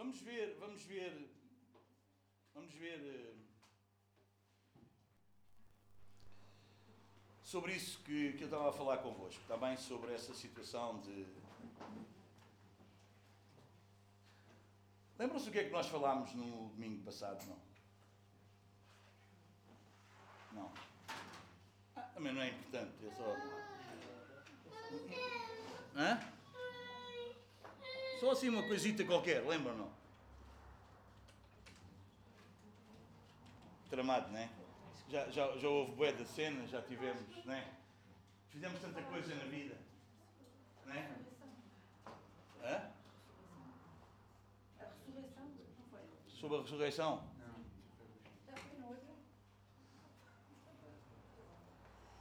[0.00, 1.30] Vamos ver, vamos ver,
[2.54, 3.34] vamos ver eh,
[7.42, 11.26] sobre isso que, que eu estava a falar convosco, também sobre essa situação de.
[15.18, 17.44] Lembram-se o que é que nós falámos no domingo passado?
[17.46, 17.58] Não?
[20.62, 20.72] Não.
[21.94, 23.36] Ah, também não é importante, é só.
[25.94, 26.39] Hã?
[28.20, 29.90] Só assim uma coisita qualquer, lembram não?
[33.88, 34.50] Tramado, não é?
[35.08, 37.66] Já, já, já houve bué da cena, já tivemos, não é?
[38.50, 39.74] Fizemos tanta coisa na vida,
[40.84, 41.16] não é?
[42.62, 42.90] Hã?
[44.80, 45.44] A ressurreição,
[45.78, 46.00] não foi?
[46.28, 47.30] Sobre a ressurreição?
[48.46, 49.14] Já foi na outra?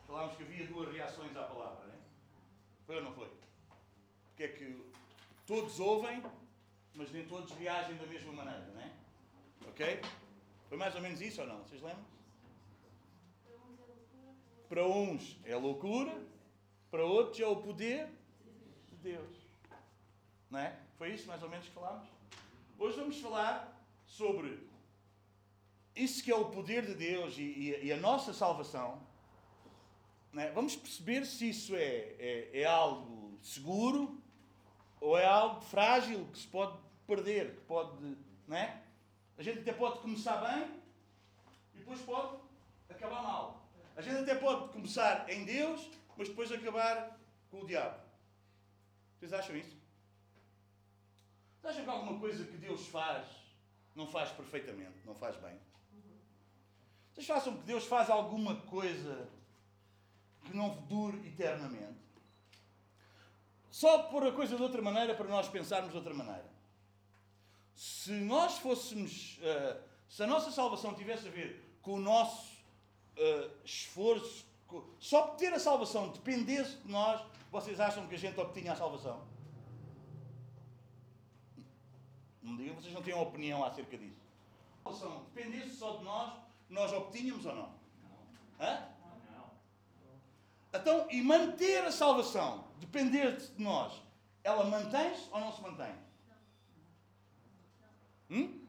[0.07, 1.97] Falámos que havia duas reações à palavra, não é?
[2.85, 3.29] Foi ou não foi?
[4.29, 4.89] Porque é que
[5.49, 6.21] todos ouvem,
[6.93, 8.91] mas nem todos reagem da mesma maneira, não é?
[9.67, 9.99] Ok?
[10.67, 11.57] Foi mais ou menos isso ou não?
[11.63, 12.05] Vocês lembram?
[14.69, 16.15] Para uns é loucura,
[16.91, 18.07] para outros é o poder
[18.89, 19.35] de Deus.
[20.51, 20.77] Não é?
[20.99, 22.07] Foi isso mais ou menos que falámos?
[22.77, 23.75] Hoje vamos falar
[24.05, 24.67] sobre
[25.95, 29.01] isso que é o poder de Deus e, e- e a nossa salvação.
[30.35, 30.51] É?
[30.51, 34.18] Vamos perceber se isso é, é, é algo seguro
[34.99, 38.17] ou é algo frágil que se pode perder, que pode.
[38.47, 38.81] Não é?
[39.37, 40.81] A gente até pode começar bem
[41.73, 42.37] e depois pode
[42.89, 43.69] acabar mal.
[43.95, 47.17] A gente até pode começar em Deus, mas depois acabar
[47.49, 47.99] com o diabo.
[49.17, 49.77] Vocês acham isso?
[51.59, 53.27] Vocês acham que alguma coisa que Deus faz
[53.95, 55.59] não faz perfeitamente, não faz bem?
[57.13, 59.27] Vocês acham que Deus faz alguma coisa
[60.45, 61.99] que não dure eternamente?
[63.71, 66.45] Só pôr a coisa de outra maneira para nós pensarmos de outra maneira.
[67.75, 69.39] Se nós fôssemos.
[69.43, 69.77] ah,
[70.09, 72.57] se a nossa salvação tivesse a ver com o nosso
[73.17, 77.21] ah, esforço, com- só por ter a salvação dependesse de nós,
[77.51, 79.23] vocês acham que a gente obtinha a salvação?
[82.41, 84.17] Não digam, vocês não têm uma opinião acerca disso.
[84.85, 86.33] A salvação dependesse só de nós,
[86.69, 87.73] nós obtínhamos ou não?
[88.59, 88.87] Hã?
[90.73, 94.01] Então, e manter a salvação, depender de nós,
[94.43, 95.93] ela mantém-se ou não se mantém?
[98.29, 98.65] Hum?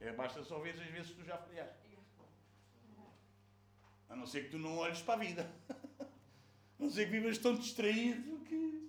[0.00, 1.88] É, basta só ver as vezes que tu já falhaste.
[4.08, 5.50] A não ser que tu não olhes para a vida.
[6.00, 6.04] A
[6.78, 8.88] não ser que vivas tão distraído que.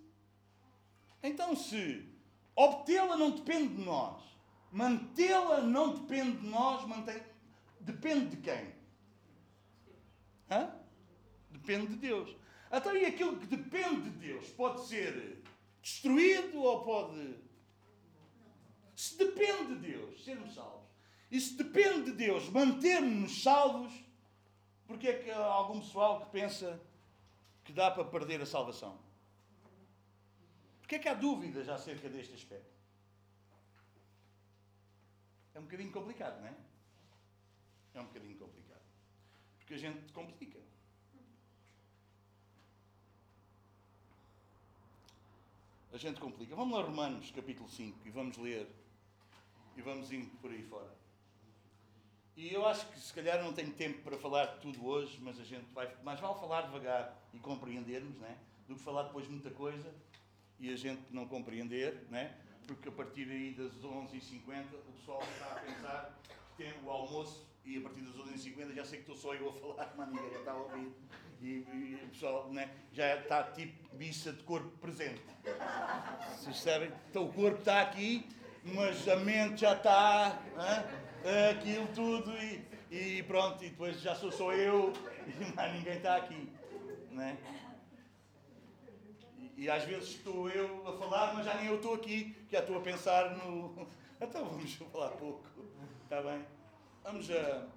[1.22, 2.08] Então, se
[2.56, 4.24] obtê-la não depende de nós,
[4.72, 7.22] mantê-la não depende de nós, mantém...
[7.81, 8.79] depende de quem?
[10.50, 10.74] Hã?
[11.50, 12.36] Depende de Deus.
[12.72, 15.44] Então, e aquilo que depende de Deus pode ser
[15.82, 17.36] destruído ou pode.
[18.96, 20.90] Se depende de Deus sermos salvos,
[21.32, 23.94] e se depende de Deus manter-nos salvos,
[24.88, 26.81] porque é que há algum pessoal que pensa
[27.64, 29.00] que dá para perder a salvação?
[30.80, 32.74] Porque é que há dúvidas acerca deste aspecto?
[35.54, 36.56] É um bocadinho complicado, não é?
[37.94, 38.69] É um bocadinho complicado.
[39.69, 40.59] Porque a gente complica.
[45.94, 46.56] A gente complica.
[46.56, 48.68] Vamos lá, Romanos, capítulo 5, e vamos ler.
[49.78, 50.91] E vamos indo por aí fora.
[52.35, 55.40] E eu acho que se calhar não tenho tempo para falar de tudo hoje, mas
[55.40, 55.96] a gente vai.
[56.03, 58.40] Mais vale falar devagar e compreendermos, né?
[58.68, 59.94] Do que falar depois muita coisa
[60.59, 62.36] e a gente não compreender, né?
[62.66, 66.19] Porque a partir aí das 11h50 o pessoal está a pensar
[66.57, 69.50] que tem o almoço e a partir das 11h50 já sei que estou só eu
[69.50, 70.91] a falar, mas ninguém está a ouvir.
[71.40, 75.22] E, o pessoal né, já está tipo missa de corpo presente.
[76.35, 76.91] Vocês sabem?
[77.09, 78.28] Então o corpo está aqui,
[78.63, 80.41] mas a mente já está,
[81.52, 84.91] aquilo tudo e, e pronto, e depois já sou só eu
[85.28, 86.51] e mais ninguém está aqui.
[87.12, 87.38] Né?
[89.38, 92.60] E, e às vezes estou eu a falar, mas já nem eu estou aqui, já
[92.62, 93.88] estou a pensar no.
[94.22, 95.48] Então vamos falar pouco,
[96.04, 96.45] está bem?
[97.10, 97.68] Vamos a.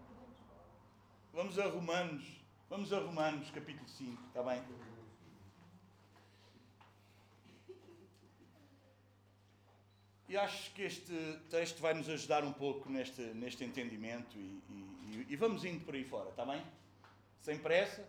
[1.33, 2.23] Vamos a Romanos,
[2.69, 4.63] vamos a Romanos capítulo 5, está bem?
[10.29, 11.13] E acho que este
[11.51, 15.95] texto vai nos ajudar um pouco neste, neste entendimento e, e- e vamos indo por
[15.95, 16.63] aí fora, está bem?
[17.41, 18.07] Sem pressa,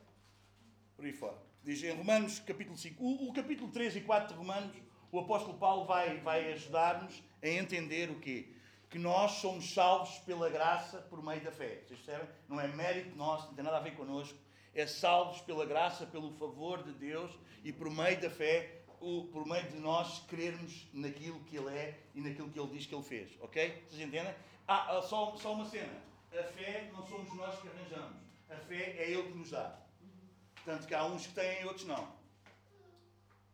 [0.96, 1.38] por aí fora.
[1.64, 4.76] Diz em Romanos capítulo 5, o, o capítulo 3 e 4 de Romanos,
[5.12, 8.53] o apóstolo Paulo vai, vai ajudar-nos a entender o quê?
[8.94, 11.82] Que nós somos salvos pela graça por meio da fé.
[11.84, 12.30] Vocês percebem?
[12.48, 14.38] Não é mérito nosso, não tem nada a ver connosco.
[14.72, 17.32] É salvos pela graça, pelo favor de Deus
[17.64, 22.22] e por meio da fé, por meio de nós crermos naquilo que Ele é e
[22.22, 23.32] naquilo que Ele diz que Ele fez.
[23.42, 23.84] Ok?
[23.90, 24.36] Vocês entendem?
[24.68, 26.00] Ah, ah, só, só uma cena.
[26.32, 28.22] A fé não somos nós que arranjamos.
[28.48, 29.76] A fé é Ele que nos dá.
[30.66, 32.14] Tanto que há uns que têm e outros não.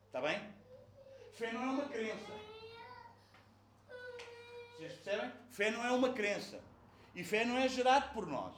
[0.05, 0.37] Está bem?
[1.31, 2.48] Fé não é uma crença.
[4.79, 5.31] Vocês percebem?
[5.49, 6.61] Fé não é uma crença.
[7.13, 8.55] E fé não é gerado por nós.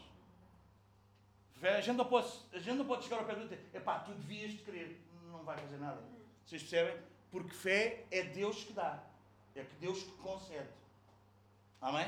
[1.59, 3.99] Fé, a, gente não pode, a gente não pode chegar ao pé do dizer, epá,
[3.99, 5.01] tu devias de crer.
[5.31, 5.99] Não vai fazer nada.
[6.45, 6.95] Vocês percebem?
[7.31, 9.03] Porque fé é Deus que dá.
[9.55, 10.69] É que Deus que concede.
[11.81, 12.07] Amém?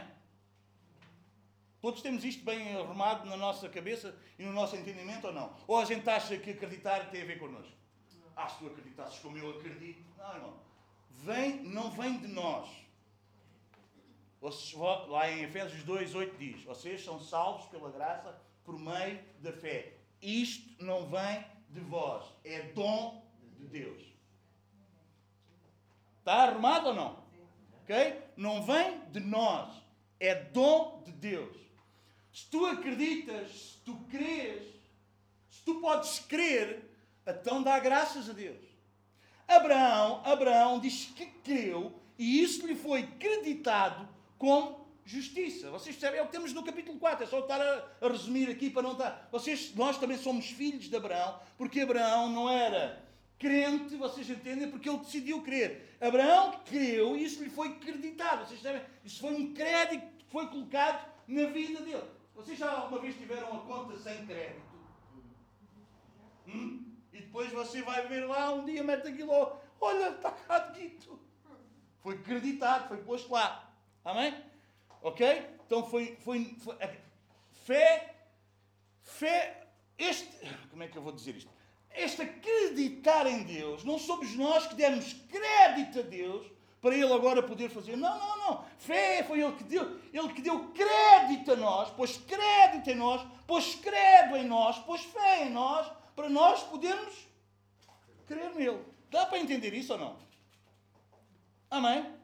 [1.81, 5.56] Todos temos isto bem arrumado na nossa cabeça e no nosso entendimento ou não?
[5.68, 7.74] Ou a gente acha que acreditar tem a ver connosco?
[8.36, 10.04] Ah, se tu acreditasses como eu acredito.
[10.18, 10.59] Não, irmão.
[11.09, 12.82] Vem, não vem de nós.
[15.07, 19.94] Lá em Efésios 2, 8 diz: Vocês são salvos pela graça por meio da fé.
[20.22, 23.24] Isto não vem de vós, é dom
[23.57, 24.04] de Deus.
[26.19, 27.24] Está arrumado ou não?
[27.81, 28.22] Ok?
[28.36, 29.69] Não vem de nós,
[30.19, 31.57] é dom de Deus.
[32.34, 34.62] Se tu acreditas, se tu crês,
[35.50, 36.84] se tu podes crer,
[37.25, 38.62] então dá graças a Deus.
[39.48, 44.12] Abraão, Abraão diz que creu e isso lhe foi creditado
[44.44, 45.72] como justiça.
[45.72, 46.19] Vocês percebem?
[46.19, 47.24] É o que temos no capítulo 4.
[47.24, 49.30] É só estar a, a resumir aqui para não estar.
[49.31, 53.01] Vocês, nós também somos filhos de Abraão, porque Abraão não era
[53.40, 54.69] crente, vocês entendem?
[54.69, 55.98] Porque ele decidiu crer.
[56.01, 58.45] Abraão creu e isso lhe foi creditado.
[58.45, 58.81] Vocês sabem?
[59.06, 62.04] Isso foi um crédito que foi colocado na vida dele.
[62.36, 64.62] Vocês já alguma vez tiveram a conta sem crédito?
[66.50, 66.84] Hum?
[67.13, 71.18] E depois você vai ver lá, um dia mete aquilo, ó, olha, está cá dito.
[72.01, 73.62] Foi creditado, foi posto lá.
[74.04, 74.34] Amém?
[75.02, 75.50] Ok?
[75.66, 76.90] Então foi, foi, foi a
[77.66, 78.16] fé,
[79.02, 79.68] fé,
[79.98, 80.30] este,
[80.70, 81.50] como é que eu vou dizer isto?
[81.96, 86.52] Este acreditar em Deus, não somos nós que demos crédito a Deus
[86.82, 87.96] para Ele agora poder fazer.
[87.96, 88.66] Não, não, não.
[88.78, 93.26] Fé foi Ele que deu, Ele que deu crédito a nós, pôs crédito em nós,
[93.48, 97.14] pôs credo em nós, pôs fé em nós, para nós podermos
[98.28, 98.84] crer nele.
[99.10, 100.18] Dá para entender isso ou não?
[101.70, 102.23] Amém?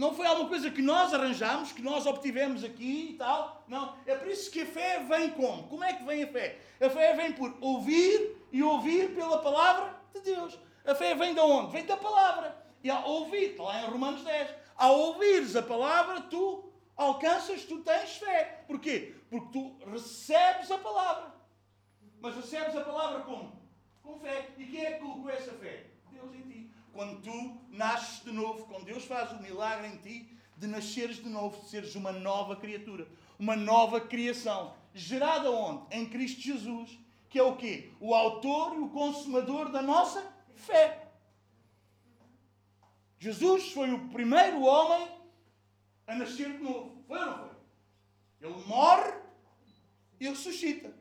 [0.00, 3.62] Não foi alguma coisa que nós arranjamos, que nós obtivemos aqui e tal.
[3.68, 3.94] Não.
[4.06, 5.64] É por isso que a fé vem como?
[5.64, 6.58] Como é que vem a fé?
[6.80, 10.58] A fé vem por ouvir e ouvir pela palavra de Deus.
[10.86, 11.72] A fé vem de onde?
[11.72, 12.56] Vem da palavra.
[12.82, 17.80] E ao ouvir, está lá em Romanos 10, ao ouvires a palavra, tu alcanças, tu
[17.80, 18.64] tens fé.
[18.66, 19.14] Porquê?
[19.28, 21.30] Porque tu recebes a palavra.
[22.22, 23.52] Mas recebes a palavra como?
[24.02, 24.48] Com fé.
[24.56, 25.90] E quem é que colocou essa fé?
[26.10, 26.69] Deus em ti.
[26.92, 31.28] Quando tu nasces de novo, quando Deus faz o milagre em ti de nasceres de
[31.28, 33.08] novo, de seres uma nova criatura,
[33.38, 35.96] uma nova criação, gerada onde?
[35.96, 36.98] Em Cristo Jesus,
[37.28, 37.92] que é o quê?
[38.00, 40.22] O autor e o consumador da nossa
[40.54, 41.08] fé.
[43.18, 45.08] Jesus foi o primeiro homem
[46.06, 47.04] a nascer de novo.
[47.06, 47.50] Foi ou não foi?
[48.40, 49.12] Ele morre
[50.18, 50.92] e ressuscita.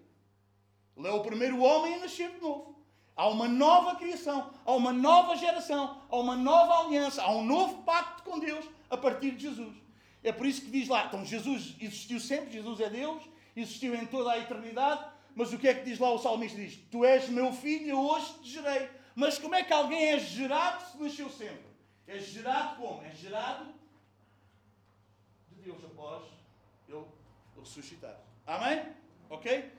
[0.95, 2.78] Ele é o primeiro homem a nascer de novo.
[3.19, 7.83] Há uma nova criação, há uma nova geração, há uma nova aliança, há um novo
[7.83, 9.75] pacto com Deus a partir de Jesus.
[10.23, 13.21] É por isso que diz lá, então Jesus existiu sempre, Jesus é Deus,
[13.57, 15.03] existiu em toda a eternidade,
[15.35, 16.57] mas o que é que diz lá o salmista?
[16.57, 18.89] Diz, tu és meu filho, eu hoje te gerei.
[19.13, 21.67] Mas como é que alguém é gerado se nasceu sempre?
[22.07, 23.03] É gerado como?
[23.03, 23.65] É gerado
[25.49, 26.23] de Deus após
[26.87, 27.03] ele
[27.59, 28.17] ressuscitar.
[28.47, 28.81] Amém?
[29.29, 29.73] Ok?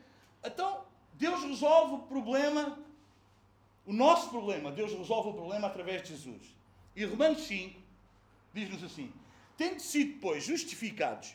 [0.44, 2.78] Então, Deus resolve o problema,
[3.86, 6.54] o nosso problema, Deus resolve o problema através de Jesus.
[6.94, 7.80] E Romanos 5
[8.52, 9.12] diz-nos assim:
[9.56, 11.34] Tendo sido, pois, justificados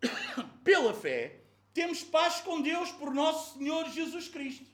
[0.62, 1.40] pela fé,
[1.72, 4.66] temos paz com Deus por nosso Senhor Jesus Cristo.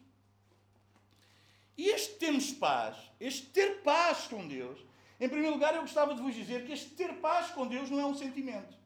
[1.76, 4.78] E este temos paz, este ter paz com Deus,
[5.20, 8.00] em primeiro lugar, eu gostava de vos dizer que este ter paz com Deus não
[8.00, 8.76] é um sentimento.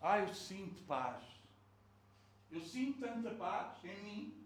[0.00, 1.22] Ah, eu sinto paz.
[2.50, 4.45] Eu sinto tanta paz em mim.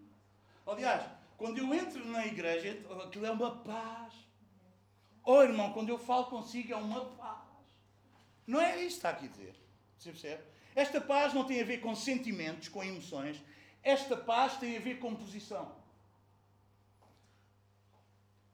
[0.65, 1.03] Aliás,
[1.37, 4.13] quando eu entro na igreja, aquilo é uma paz.
[5.23, 7.41] Oh, irmão, quando eu falo consigo, é uma paz.
[8.45, 9.55] Não é isso que está aqui a dizer.
[9.97, 10.43] Você percebe?
[10.75, 13.41] Esta paz não tem a ver com sentimentos, com emoções.
[13.83, 15.75] Esta paz tem a ver com posição.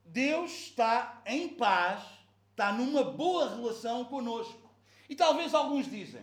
[0.04, 2.02] Deus está em paz,
[2.50, 4.70] está numa boa relação conosco.
[5.08, 6.22] E talvez alguns dizem,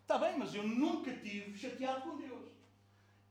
[0.00, 2.50] está bem, mas eu nunca tive chateado com Deus.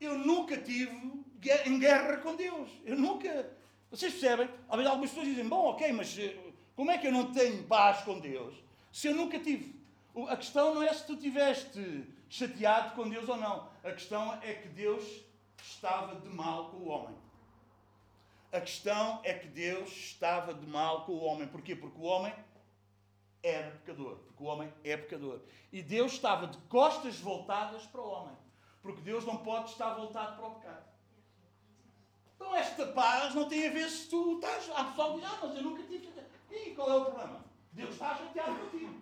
[0.00, 1.24] Eu nunca tive
[1.66, 2.70] em guerra com Deus.
[2.84, 3.50] Eu nunca.
[3.90, 4.48] Vocês percebem?
[4.68, 6.36] Algumas pessoas dizem, bom, ok, mas eh,
[6.74, 8.54] como é que eu não tenho paz com Deus
[8.90, 9.80] se eu nunca tive?
[10.28, 13.68] A questão não é se tu tiveste chateado com Deus ou não.
[13.84, 15.04] A questão é que Deus
[15.62, 17.16] estava de mal com o homem.
[18.52, 21.48] A questão é que Deus estava de mal com o homem.
[21.48, 21.74] Porquê?
[21.74, 22.34] Porque o homem
[23.42, 24.16] era pecador.
[24.16, 25.40] Porque o homem é pecador.
[25.72, 28.36] E Deus estava de costas voltadas para o homem.
[28.82, 30.91] Porque Deus não pode estar voltado para o pecado.
[32.42, 34.68] Então esta paz não tem a ver se tu estás.
[34.74, 36.28] Há pessoal que diz, ah, mas eu nunca tive chateado.
[36.50, 37.44] E qual é o problema?
[37.72, 39.00] Deus está chateado contigo.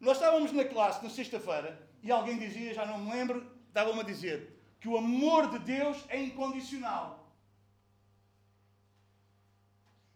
[0.00, 4.02] Nós estávamos na classe na sexta-feira e alguém dizia, já não me lembro, estava-me a
[4.02, 7.32] dizer que o amor de Deus é incondicional.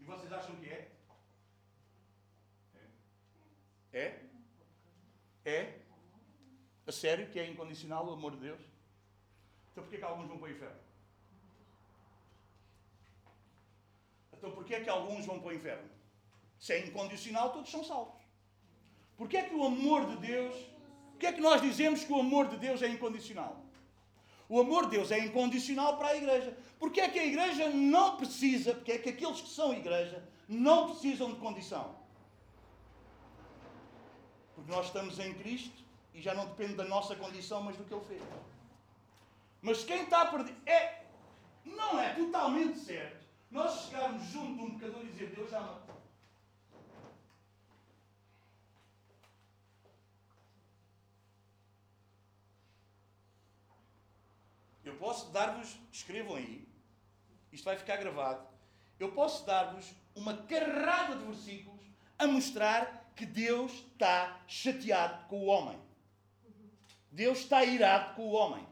[0.01, 0.91] E vocês acham que é?
[3.93, 4.21] É?
[5.45, 5.79] É?
[6.89, 8.61] A sério que é incondicional o amor de Deus?
[9.71, 10.90] Então porquê que alguns vão para o inferno?
[14.41, 15.87] Então porquê é que alguns vão para o inferno?
[16.59, 18.19] Se é incondicional, todos são salvos.
[19.19, 20.55] Porquê é que o amor de Deus...
[21.11, 23.63] Porquê é que nós dizemos que o amor de Deus é incondicional?
[24.49, 26.57] O amor de Deus é incondicional para a igreja.
[26.79, 30.89] Porquê é que a igreja não precisa, porque é que aqueles que são igreja não
[30.89, 31.95] precisam de condição?
[34.55, 37.93] Porque nós estamos em Cristo e já não depende da nossa condição, mas do que
[37.93, 38.23] Ele fez.
[39.61, 41.03] Mas quem está perdido é,
[41.67, 43.20] não é totalmente certo
[43.51, 45.83] nós chegarmos junto de um pecador e dizer Deus ama.
[54.85, 56.67] Eu posso dar-vos, escrevam aí,
[57.53, 58.47] isto vai ficar gravado.
[58.99, 61.81] Eu posso dar-vos uma carrada de versículos
[62.19, 65.81] a mostrar que Deus está chateado com o homem.
[67.11, 68.67] Deus está irado com o homem.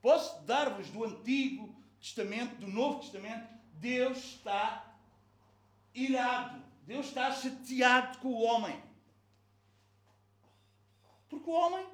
[0.00, 4.94] Posso dar-vos do Antigo Testamento, do Novo Testamento, Deus está
[5.94, 6.62] irado.
[6.82, 8.82] Deus está chateado com o homem.
[11.28, 11.86] Porque o homem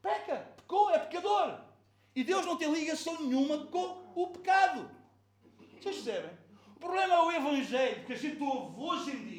[0.00, 1.60] peca, pecou, é pecador.
[2.14, 4.88] E Deus não tem ligação nenhuma com o pecado.
[5.80, 6.30] Vocês percebem?
[6.76, 9.35] O problema é o Evangelho que a gente ouve hoje em dia,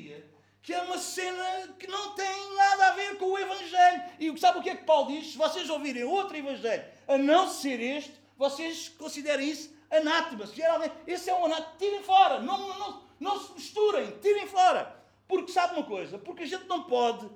[0.67, 4.03] que é uma cena que não tem nada a ver com o Evangelho.
[4.19, 5.31] E sabe o que é que Paulo diz?
[5.31, 10.43] Se vocês ouvirem outro Evangelho a não ser este, vocês considerem isso anátema.
[10.69, 12.41] Alguém, esse é um anátema, tirem fora.
[12.41, 14.93] Não, não, não, não se misturem, tirem fora.
[15.25, 16.19] Porque sabe uma coisa?
[16.19, 17.29] Porque a gente não pode.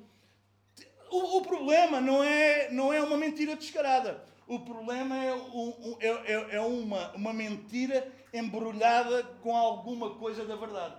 [1.09, 4.25] O, o problema não é, não é uma mentira descarada.
[4.45, 10.57] O problema é, um, é, é, é uma, uma mentira embrulhada com alguma coisa da
[10.57, 10.95] verdade.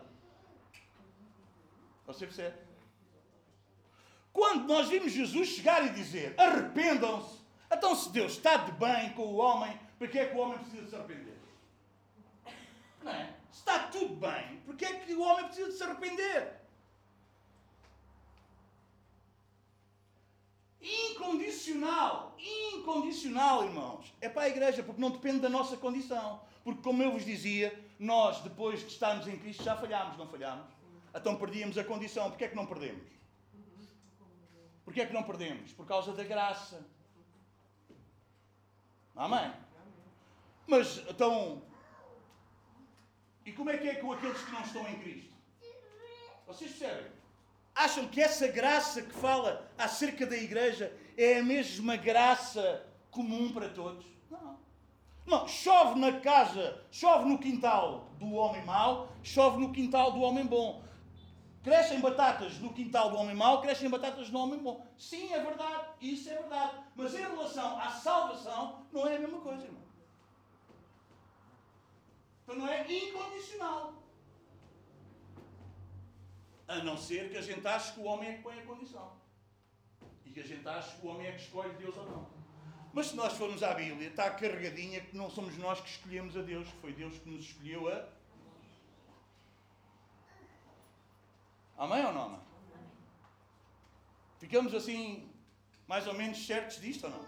[2.06, 2.56] Você percebe?
[4.32, 7.38] Quando nós vimos Jesus chegar e dizer arrependam-se,
[7.71, 10.59] então se Deus está de bem com o homem, para que é que o homem
[10.59, 11.38] precisa se arrepender?
[13.02, 13.35] Não é?
[13.50, 16.61] Se está tudo bem, para que é que o homem precisa se arrepender?
[20.80, 24.12] Incondicional, incondicional, irmãos.
[24.21, 26.40] É para a igreja, porque não depende da nossa condição.
[26.64, 30.82] Porque, como eu vos dizia, nós, depois de estarmos em Cristo, já falhámos, não falhámos?
[31.14, 32.31] Então perdíamos a condição.
[32.31, 33.07] Porquê é que não perdemos?
[34.85, 35.73] Porquê é que não perdemos?
[35.73, 36.85] Por causa da graça.
[39.14, 39.52] Amém?
[40.66, 41.62] Mas, então...
[43.45, 45.33] E como é que é com aqueles que não estão em Cristo?
[46.47, 47.11] Vocês percebem?
[47.75, 53.69] Acham que essa graça que fala acerca da igreja é a mesma graça comum para
[53.69, 54.04] todos?
[54.31, 54.59] Não.
[55.25, 60.45] Não, chove na casa, chove no quintal do homem mau, chove no quintal do homem
[60.45, 60.83] bom.
[61.62, 64.85] Crescem batatas no quintal do homem mau, crescem batatas no homem bom.
[64.99, 66.85] Sim, é verdade, isso é verdade.
[66.97, 69.83] Mas em relação à salvação, não é a mesma coisa, irmão.
[72.42, 73.95] Então não é incondicional.
[76.66, 79.12] A não ser que a gente ache que o homem é que põe a condição.
[80.25, 82.42] E que a gente ache que o homem é que escolhe Deus ou não.
[82.92, 86.42] Mas se nós formos à Bíblia, está carregadinha que não somos nós que escolhemos a
[86.42, 88.22] Deus, foi Deus que nos escolheu a.
[91.83, 92.27] Amém ou não?
[92.27, 92.41] Amém?
[94.39, 95.29] Ficamos assim,
[95.89, 97.27] mais ou menos certos disto ou não?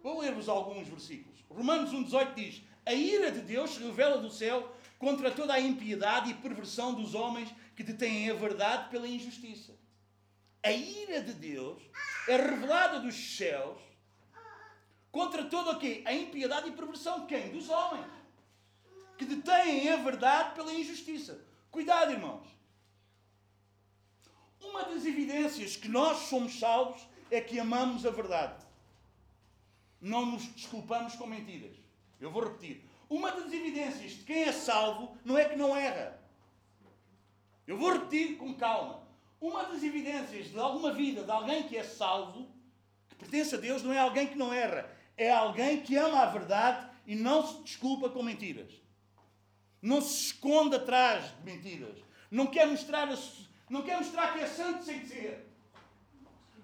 [0.00, 1.40] Vou ler-vos alguns versículos.
[1.48, 6.30] Romanos 1,18 diz: A ira de Deus se revela do céu contra toda a impiedade
[6.30, 9.74] e perversão dos homens que detêm a verdade pela injustiça.
[10.62, 11.82] A ira de Deus
[12.28, 13.76] é revelada dos céus
[15.10, 16.04] contra o quê?
[16.06, 17.50] A impiedade e perversão quem?
[17.50, 18.06] Dos homens.
[19.18, 21.44] Que detêm a verdade pela injustiça.
[21.72, 22.61] Cuidado, irmãos.
[24.62, 28.64] Uma das evidências que nós somos salvos é que amamos a verdade.
[30.00, 31.76] Não nos desculpamos com mentiras.
[32.20, 32.84] Eu vou repetir.
[33.08, 36.20] Uma das evidências de quem é salvo não é que não erra.
[37.66, 39.02] Eu vou repetir com calma.
[39.40, 42.48] Uma das evidências de alguma vida, de alguém que é salvo,
[43.08, 46.26] que pertence a Deus, não é alguém que não erra, é alguém que ama a
[46.26, 48.72] verdade e não se desculpa com mentiras.
[49.80, 51.98] Não se esconde atrás de mentiras.
[52.30, 53.18] Não quer mostrar, a,
[53.72, 55.46] não quer mostrar que é santo sem ser.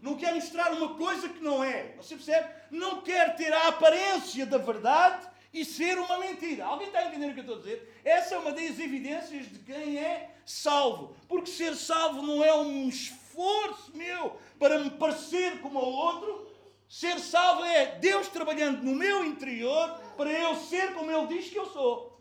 [0.02, 1.94] Não quer mostrar uma coisa que não é.
[1.96, 2.52] Você percebe?
[2.70, 6.66] Não quer ter a aparência da verdade e ser uma mentira.
[6.66, 8.00] Alguém está a entender o que eu estou a dizer?
[8.04, 11.16] Essa é uma das evidências de quem é salvo.
[11.26, 16.46] Porque ser salvo não é um esforço meu para me parecer como o outro.
[16.90, 21.58] Ser salvo é Deus trabalhando no meu interior para eu ser como Ele diz que
[21.58, 22.18] eu sou.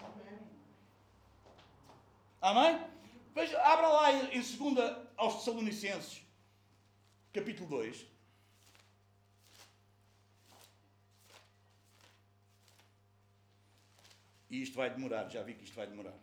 [2.42, 2.80] Amém?
[3.38, 4.58] Veja, abra lá em 2
[5.16, 6.24] aos Tessalonicenses,
[7.32, 8.04] capítulo 2.
[14.50, 16.18] E isto vai demorar, já vi que isto vai demorar.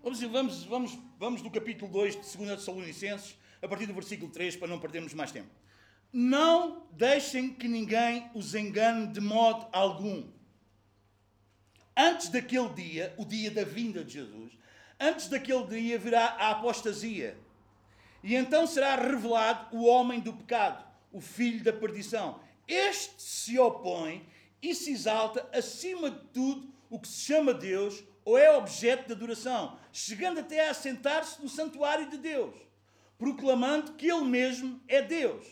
[0.00, 4.68] Vamos, vamos, vamos, do capítulo 2 de 2 Tessalonicenses, a partir do versículo 3, para
[4.68, 5.50] não perdermos mais tempo.
[6.12, 10.26] Não deixem que ninguém os engane de modo algum.
[11.96, 14.52] Antes daquele dia, o dia da vinda de Jesus,
[14.98, 17.36] antes daquele dia virá a apostasia.
[18.22, 22.40] E então será revelado o homem do pecado, o filho da perdição.
[22.66, 24.26] Este se opõe
[24.62, 29.12] e se exalta acima de tudo o que se chama Deus ou é objeto de
[29.12, 32.54] adoração, chegando até a sentar-se no santuário de Deus,
[33.18, 35.44] proclamando que Ele mesmo é Deus.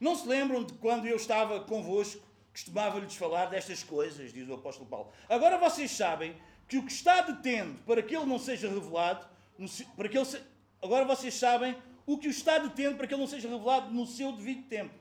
[0.00, 2.22] Não se lembram de quando eu estava convosco,
[2.52, 5.12] costumava-lhes falar destas coisas, diz o apóstolo Paulo.
[5.28, 6.34] Agora vocês sabem
[6.66, 9.26] que o que está detendo para que ele não seja revelado,
[9.94, 10.40] para que ele se...
[10.82, 14.06] agora vocês sabem o que o está detendo para que ele não seja revelado no
[14.06, 14.94] seu devido tempo.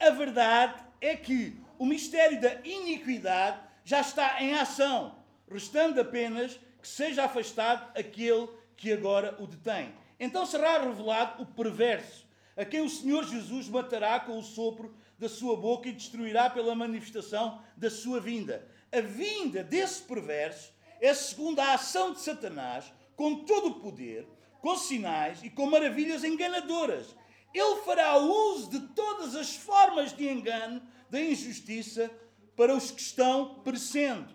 [0.00, 5.18] A verdade é que o mistério da iniquidade já está em ação,
[5.50, 9.92] restando apenas que seja afastado aquele que agora o detém.
[10.22, 12.24] Então será revelado o perverso,
[12.56, 16.76] a quem o Senhor Jesus matará com o sopro da sua boca e destruirá pela
[16.76, 18.64] manifestação da sua vinda.
[18.92, 24.24] A vinda desse perverso é segundo a ação de Satanás, com todo o poder,
[24.60, 27.16] com sinais e com maravilhas enganadoras.
[27.52, 30.80] Ele fará uso de todas as formas de engano,
[31.10, 32.08] da injustiça,
[32.54, 34.32] para os que estão perecendo.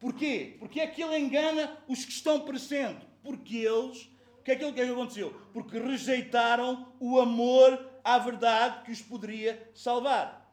[0.00, 0.56] Porquê?
[0.58, 3.06] Porque é que ele engana os que estão perecendo?
[3.22, 5.34] Porque eles, o que é que, que, é que aconteceu?
[5.52, 10.50] Porque rejeitaram o amor à verdade que os poderia salvar.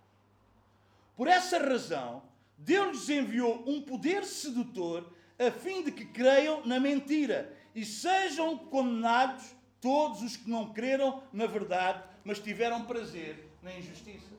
[1.16, 2.24] Por essa razão,
[2.58, 8.58] Deus lhes enviou um poder sedutor a fim de que creiam na mentira e sejam
[8.58, 14.34] condenados todos os que não creram na verdade, mas tiveram prazer na injustiça.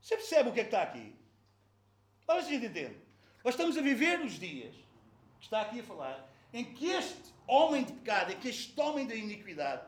[0.00, 1.14] Você percebe o que é que está aqui?
[2.26, 2.96] Olha se entende.
[3.44, 4.74] Nós estamos a viver os dias
[5.40, 9.06] que está aqui a falar em que este homem de pecado, em que este homem
[9.06, 9.86] da iniquidade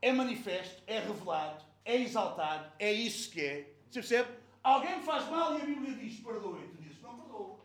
[0.00, 3.74] é manifesto, é revelado, é exaltado, é isso que é.
[3.90, 4.38] Você percebe?
[4.62, 6.68] Alguém me faz mal e a Bíblia diz perdoe.
[6.68, 7.60] Tu dizes, não perdoa.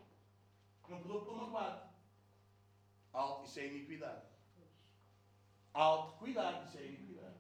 [0.90, 1.90] Não perdoa porque estou magoado.
[3.14, 4.22] Alto, isso é iniquidade.
[5.74, 7.36] Alto, cuidado, isso é iniquidade.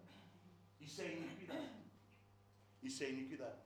[0.79, 1.69] Isso é iniquidade.
[2.83, 3.64] Isso é iniquidade.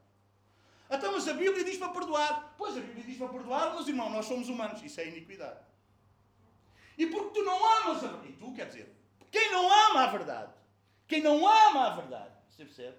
[0.90, 2.56] Então, mas a Bíblia diz para perdoar.
[2.58, 4.82] Pois a Bíblia diz para perdoar, mas irmão, nós somos humanos.
[4.84, 5.60] Isso é iniquidade.
[6.98, 8.30] E porque tu não amas a verdade.
[8.30, 8.94] E tu, quer dizer,
[9.32, 10.54] quem não ama a verdade,
[11.08, 12.98] quem não ama a verdade, você percebe?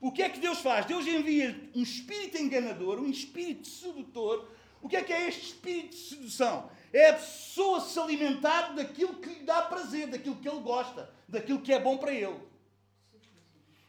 [0.00, 0.86] O que é que Deus faz?
[0.86, 4.48] Deus envia um espírito enganador, um espírito sedutor.
[4.82, 6.70] O que é que é este espírito de sedução?
[6.92, 11.60] É a pessoa se alimentar daquilo que lhe dá prazer, daquilo que ele gosta, daquilo
[11.60, 12.40] que é bom para ele.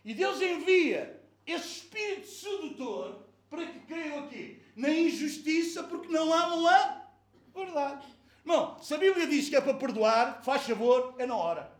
[0.03, 6.67] E Deus envia esse espírito sedutor para que creiam aqui na injustiça porque não amam
[6.67, 7.07] a
[7.53, 8.05] verdade.
[8.45, 11.71] Não, se a Bíblia diz que é para perdoar, faz favor, é na hora.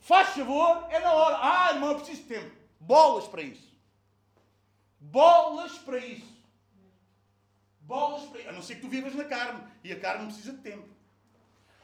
[0.00, 1.38] Faz favor, é na hora.
[1.40, 2.54] Ah, irmão, eu preciso de tempo.
[2.78, 3.72] Bolas para isso.
[5.00, 6.34] Bolas para isso.
[7.80, 8.48] Bolas para isso.
[8.50, 9.62] A não ser que tu vivas na carne.
[9.82, 10.88] E a carne precisa de tempo.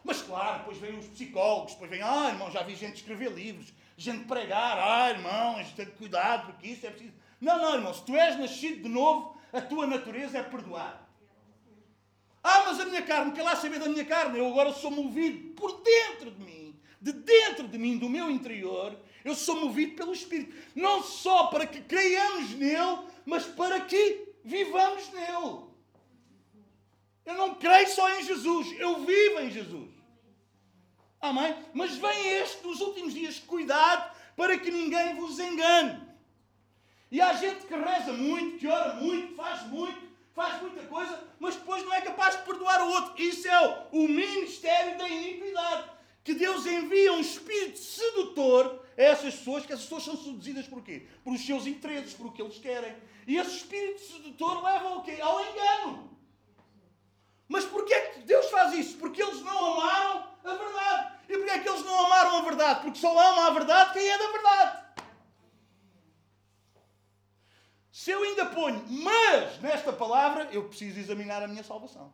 [0.04, 3.72] Mas claro, depois vêm os psicólogos, depois vem, ah, irmão, já vi gente escrever livros,
[3.96, 7.12] gente pregar, ah, irmão, gente cuidado porque isso é preciso.
[7.40, 11.08] Não, não, irmão, se tu és nascido de novo, a tua natureza é perdoar.
[12.42, 14.38] Ah, mas a minha carne, quer lá saber da minha carne?
[14.38, 18.96] Eu agora sou movido por dentro de mim, de dentro de mim, do meu interior,
[19.24, 20.54] eu sou movido pelo Espírito.
[20.74, 25.70] Não só para que creiamos nele, mas para que vivamos nele.
[27.24, 29.90] Eu não creio só em Jesus, eu vivo em Jesus.
[31.20, 31.54] Amém?
[31.74, 36.09] Mas vem este nos últimos dias, cuidado para que ninguém vos engane.
[37.10, 40.00] E há gente que reza muito, que ora muito, faz muito,
[40.32, 43.20] faz muita coisa, mas depois não é capaz de perdoar o outro.
[43.20, 45.90] Isso é o ministério da iniquidade.
[46.22, 50.82] Que Deus envia um espírito sedutor a essas pessoas, que essas pessoas são seduzidas por
[50.82, 51.06] quê?
[51.24, 52.94] Por os seus interesses, por o que eles querem.
[53.26, 55.18] E esse espírito sedutor leva ao quê?
[55.20, 56.10] Ao engano.
[57.48, 58.96] Mas porquê é que Deus faz isso?
[58.98, 61.12] Porque eles não amaram a verdade.
[61.28, 62.80] E porquê é que eles não amaram a verdade?
[62.82, 64.84] Porque só ama a verdade quem é da verdade.
[68.00, 72.10] Se eu ainda ponho mas nesta palavra, eu preciso examinar a minha salvação.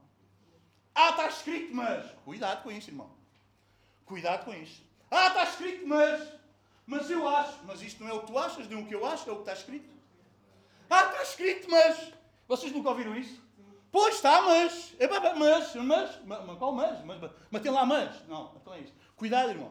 [0.93, 2.05] Ah, está escrito mas.
[2.25, 3.09] Cuidado com isso, irmão.
[4.05, 4.83] Cuidado com isso.
[5.09, 6.29] Ah, está escrito mas.
[6.85, 7.61] Mas eu acho.
[7.65, 9.37] Mas isto não é o que tu achas, nem o que eu acho, é o
[9.37, 9.89] que está escrito.
[10.91, 12.13] Ah, está escrito mas.
[12.49, 13.41] Vocês nunca ouviram isso?
[13.93, 14.93] Pois está, mas.
[14.99, 15.23] É, mas,
[15.77, 17.05] mas, mas, qual mas?
[17.05, 18.27] Mas, mas tem lá mas.
[18.27, 18.95] Não, então é isso.
[19.15, 19.71] Cuidado, irmão.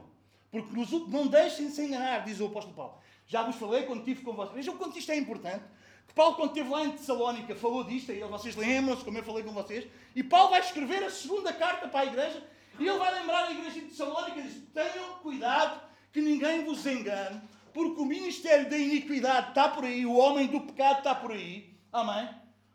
[0.50, 3.02] Porque nos, não deixem de se enganar, diz o apóstolo Paulo.
[3.28, 4.56] Já vos falei quando estive com vocês.
[4.56, 5.66] Vejam quanto isto é importante.
[6.14, 9.52] Paulo, quando esteve lá em Tessalónica, falou disto, e vocês lembram-se, como eu falei com
[9.52, 12.42] vocês, e Paulo vai escrever a segunda carta para a igreja,
[12.80, 15.82] e ele vai lembrar a igreja de Tessalónica e diz: Tenham cuidado
[16.14, 17.42] que ninguém vos engane,
[17.74, 21.74] porque o ministério da iniquidade está por aí, o homem do pecado está por aí.
[21.92, 22.30] Amém?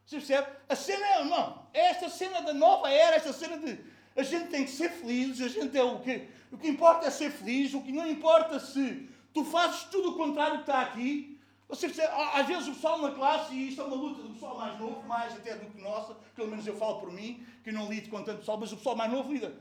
[0.04, 0.48] Você percebe?
[0.68, 3.78] A cena é, não, é esta cena da nova era, esta cena de
[4.16, 7.10] a gente tem que ser feliz, a gente é o que, o que importa é
[7.10, 11.29] ser feliz, o que não importa se tu fazes tudo o contrário que está aqui,
[11.70, 14.58] você percebe, às vezes o pessoal na classe, e isto é uma luta do pessoal
[14.58, 17.88] mais novo, mais até do que nossa, pelo menos eu falo por mim, que não
[17.88, 19.56] lido com tanto pessoal, mas o pessoal mais novo lida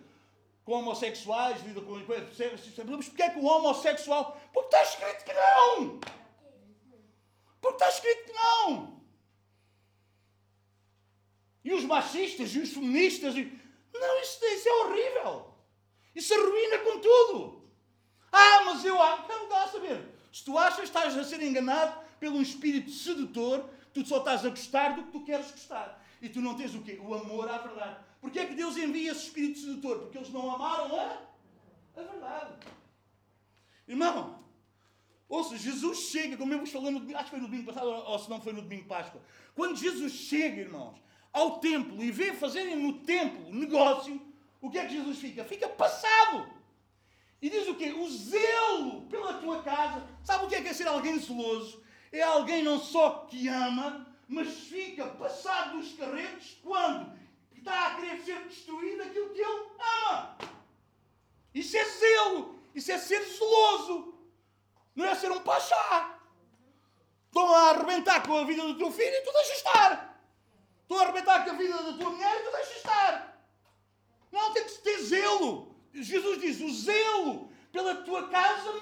[0.66, 1.94] com homossexuais, lida com.
[1.94, 4.40] Mas porquê é que o homossexual.
[4.54, 6.00] Porque está escrito que não!
[7.62, 9.02] Porque está escrito que não!
[11.64, 13.36] E os machistas e os feministas.
[13.36, 13.46] E...
[13.94, 15.54] Não, isso, isso é horrível!
[16.16, 17.70] Isso arruína com tudo!
[18.32, 18.96] Ah, mas eu.
[18.96, 20.19] Não dá a saber.
[20.32, 24.50] Se tu achas que estás a ser enganado pelo espírito sedutor, tu só estás a
[24.50, 26.04] gostar do que tu queres gostar.
[26.22, 27.00] E tu não tens o quê?
[27.02, 27.98] O amor à verdade.
[28.22, 30.00] Porquê é que Deus envia esse espírito sedutor?
[30.00, 31.18] Porque eles não amaram a,
[31.96, 32.54] a verdade.
[33.88, 34.44] Irmão,
[35.28, 38.20] ouça, Jesus chega, como eu vos falei no acho que foi no domingo passado, ou
[38.20, 39.22] se não foi no domingo de Páscoa.
[39.56, 44.22] Quando Jesus chega, irmãos, ao templo e vê fazerem no templo negócio,
[44.62, 45.44] o que é que Jesus fica?
[45.46, 46.59] Fica passado.
[47.42, 47.92] E diz o quê?
[47.92, 50.06] O zelo pela tua casa.
[50.24, 51.82] Sabe o que é, que é ser alguém zeloso?
[52.12, 57.18] É alguém não só que ama, mas fica passado dos carretos quando
[57.56, 59.70] está a querer ser destruído aquilo que ele
[60.10, 60.38] ama.
[61.54, 62.60] Isso é zelo.
[62.76, 64.14] Isso é ser zeloso.
[64.96, 66.20] Não é ser um pachá.
[67.28, 70.22] Estão a arrebentar com a vida do teu filho e tu deixas estar.
[70.82, 73.46] Estão a arrebentar com a vida da tua mulher e tu deixas estar.
[74.32, 75.69] Não, tem que ter zelo.
[75.94, 78.74] Jesus diz: o zelo pela tua casa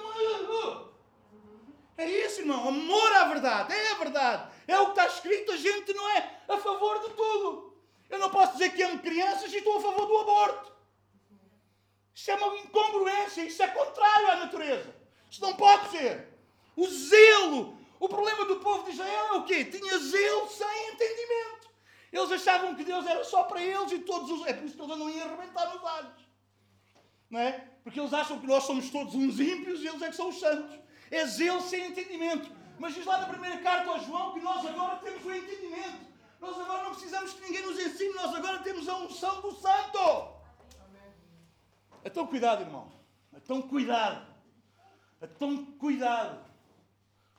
[1.98, 2.68] É isso, irmão.
[2.68, 3.74] Amor à verdade.
[3.74, 4.52] É a verdade.
[4.68, 5.52] É o que está escrito.
[5.52, 7.78] A gente não é a favor de tudo.
[8.10, 10.72] Eu não posso dizer que amo crianças e estou a favor do aborto.
[12.14, 13.42] Isso é uma incongruência.
[13.42, 14.96] Isso é contrário à natureza.
[15.30, 16.28] Isso não pode ser.
[16.76, 17.78] O zelo.
[18.00, 19.66] O problema do povo de Israel é o quê?
[19.66, 21.68] Tinha zelo sem entendimento.
[22.14, 24.46] Eles achavam que Deus era só para eles e todos os.
[24.46, 26.27] É por isso que eles andam a arrebentar nos olhos
[27.30, 27.68] não é?
[27.84, 30.40] Porque eles acham que nós somos todos uns ímpios e eles é que são os
[30.40, 30.80] santos.
[31.12, 32.50] É zelo sem entendimento.
[32.80, 36.08] Mas diz lá na primeira carta ao João que nós agora temos o entendimento.
[36.40, 40.38] Nós agora não precisamos que ninguém nos ensine, nós agora temos a unção do Santo.
[42.06, 42.92] Então cuidado, irmão.
[43.34, 44.26] Então cuidado.
[45.22, 46.46] Então cuidado.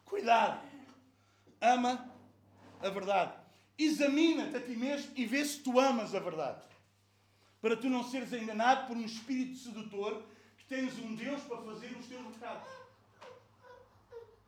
[0.05, 0.61] Cuidado.
[1.61, 2.11] Ama
[2.83, 3.33] a verdade.
[3.79, 6.69] Examina-te a ti mesmo e vê se tu amas a verdade
[7.61, 10.23] para tu não seres enganado por um espírito sedutor
[10.57, 12.69] que tens um Deus para fazer os teus pecados.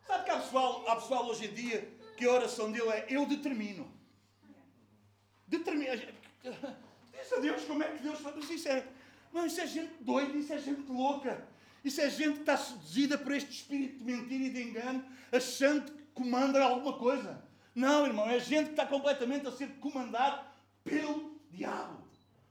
[0.07, 3.27] Sabe que há pessoal, há pessoal hoje em dia que a oração dele é eu
[3.27, 3.91] determino.
[5.47, 5.97] Determina.
[7.13, 8.51] Diz a Deus como é que Deus faz.
[8.51, 8.87] Isso é,
[9.33, 11.47] não, isso é gente doida, isso é gente louca.
[11.85, 15.91] Isso é gente que está seduzida por este espírito de mentira e de engano, achando
[15.91, 17.43] que comanda alguma coisa.
[17.75, 20.45] Não, irmão, é gente que está completamente a ser comandado
[20.85, 22.10] pelo diabo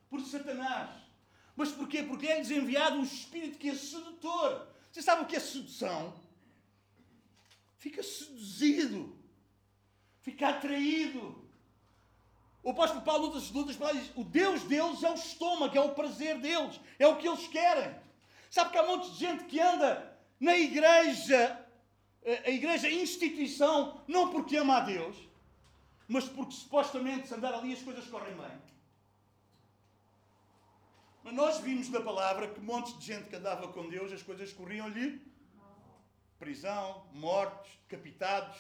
[0.10, 0.90] por Satanás.
[1.56, 2.04] Mas porquê?
[2.04, 4.68] Porque é-lhes enviado um espírito que é sedutor.
[4.92, 6.14] Você sabe o que é sedução?
[7.78, 9.18] Fica seduzido.
[10.22, 11.50] Fica atraído.
[12.62, 16.40] O apóstolo Paulo, outras lutas, diz: o Deus deles é o estômago, é o prazer
[16.40, 17.96] deles, é o que eles querem.
[18.50, 21.66] Sabe que há um monte de gente que anda na igreja,
[22.46, 25.16] a igreja instituição, não porque ama a Deus,
[26.08, 28.70] mas porque supostamente se andar ali as coisas correm bem.
[31.24, 34.54] Mas nós vimos na palavra que montes de gente que andava com Deus, as coisas
[34.54, 35.22] corriam-lhe
[36.40, 38.58] prisão, mortos, decapitados,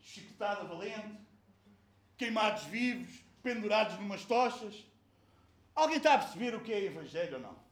[0.00, 1.16] chicotada valente,
[2.16, 4.84] queimados vivos, pendurados numas tochas.
[5.74, 7.62] Alguém está a perceber o que é Evangelho ou não?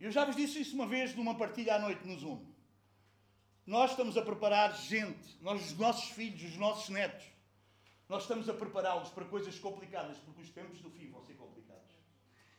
[0.00, 2.44] Eu já vos disse isso uma vez numa partilha à noite no Zoom.
[3.66, 7.26] Nós estamos a preparar gente, nós, os nossos filhos, os nossos netos,
[8.08, 11.92] nós estamos a prepará-los para coisas complicadas, porque os tempos do fim vão ser complicados.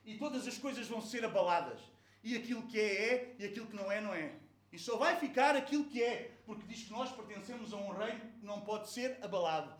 [0.05, 1.81] E todas as coisas vão ser abaladas.
[2.23, 4.35] E aquilo que é, é, e aquilo que não é, não é.
[4.71, 8.19] E só vai ficar aquilo que é, porque diz que nós pertencemos a um reino
[8.39, 9.73] que não pode ser abalado.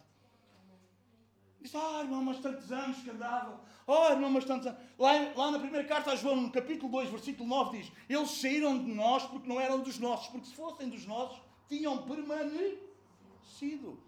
[1.62, 3.60] Diz, ah, irmão, mas tantos anos que andava.
[3.86, 4.80] Oh, irmão, mas tantos anos.
[4.98, 8.82] Lá, lá na primeira carta a João, no capítulo 2, versículo 9, diz: Eles saíram
[8.84, 14.02] de nós porque não eram dos nossos, porque se fossem dos nossos, tinham permanecido.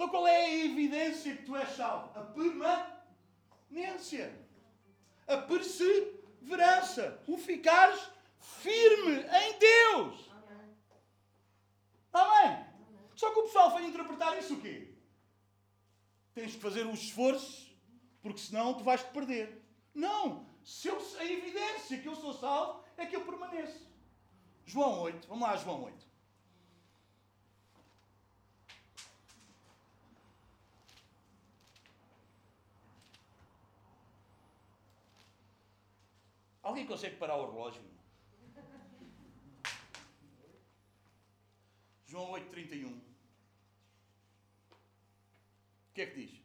[0.00, 2.18] Então qual é a evidência que tu és salvo?
[2.18, 4.34] A permanência.
[5.26, 7.22] A perseverança.
[7.26, 8.00] O ficares
[8.38, 10.30] firme em Deus.
[12.14, 12.64] Amém.
[13.14, 14.94] Só que o pessoal foi interpretar isso o quê?
[16.32, 17.70] Tens que fazer o esforço,
[18.22, 19.62] porque senão tu vais te perder.
[19.94, 20.48] Não!
[20.64, 23.86] Se eu, a evidência que eu sou salvo é que eu permaneço.
[24.64, 26.09] João 8, vamos lá, João 8.
[36.70, 37.82] Alguém consegue parar o relógio?
[42.06, 42.92] João 8,31.
[42.92, 43.00] O
[45.92, 46.40] que é que diz?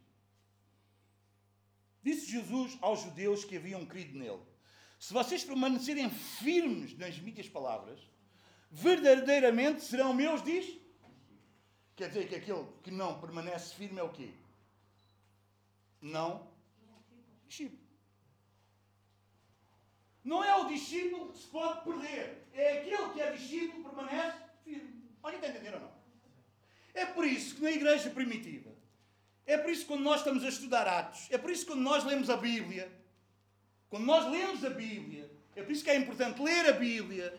[2.02, 4.42] Disse Jesus aos judeus que haviam crido nele:
[4.98, 8.00] Se vocês permanecerem firmes nas minhas palavras,
[8.68, 10.76] verdadeiramente serão meus, diz?
[11.94, 14.34] Quer dizer que aquele que não permanece firme é o quê?
[16.02, 16.50] Não
[17.46, 17.85] discípulo.
[20.26, 22.48] Não é o discípulo que se pode perder.
[22.52, 25.04] É aquele que é discípulo permanece firme.
[25.22, 25.92] Alguém está a entender ou não?
[26.92, 28.70] É por isso que na igreja primitiva,
[29.46, 31.82] é por isso que quando nós estamos a estudar Atos, é por isso que quando
[31.82, 32.90] nós lemos a Bíblia,
[33.88, 37.38] quando nós lemos a Bíblia, é por isso que é importante ler a Bíblia,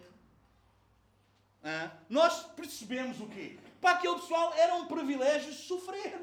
[2.10, 3.58] nós percebemos o quê?
[3.82, 6.18] Para aquele pessoal era um privilégio sofrer.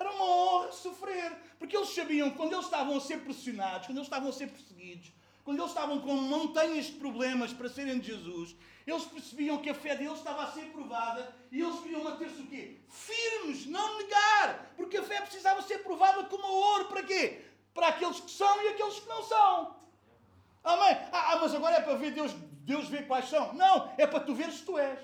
[0.00, 1.30] Era uma honra sofrer.
[1.58, 4.48] Porque eles sabiam que quando eles estavam a ser pressionados, quando eles estavam a ser
[4.48, 5.12] perseguidos,
[5.44, 9.74] quando eles estavam com montanhas de problemas para serem de Jesus, eles percebiam que a
[9.74, 12.78] fé deles estava a ser provada e eles queriam manter-se o quê?
[12.88, 16.86] Firmes, não negar, porque a fé precisava ser provada como ouro.
[16.86, 17.44] Para quê?
[17.74, 19.76] Para aqueles que são e aqueles que não são.
[20.64, 20.96] Amém?
[21.12, 22.32] Ah, ah, mas agora é para ver Deus,
[22.64, 23.52] Deus ver quais são.
[23.52, 24.98] Não, é para tu veres se tu és.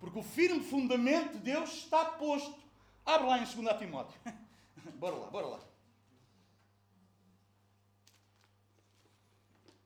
[0.00, 2.58] Porque o firme fundamento de Deus está posto.
[3.04, 4.18] Abre lá em 2 Timóteo.
[4.98, 5.60] bora lá, bora lá.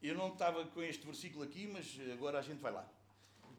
[0.01, 2.89] Eu não estava com este versículo aqui, mas agora a gente vai lá.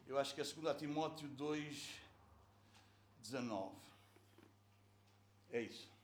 [0.07, 1.89] Eu acho que é 2 Timóteo 2,
[3.21, 3.75] 19.
[5.51, 5.94] É isso.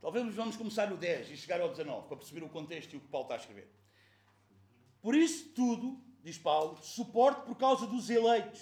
[0.00, 3.00] Talvez vamos começar no 10 e chegar ao 19 para perceber o contexto e o
[3.00, 3.68] que Paulo está a escrever.
[5.02, 8.60] Por isso tudo, diz Paulo, suporte por causa dos eleitos,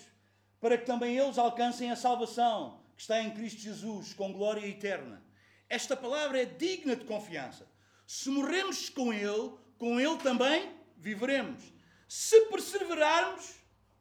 [0.61, 5.23] para que também eles alcancem a salvação que está em Cristo Jesus, com glória eterna.
[5.69, 7.69] Esta palavra é digna de confiança.
[8.07, 11.63] Se morremos com Ele, com Ele também viveremos.
[12.09, 13.57] Se perseverarmos,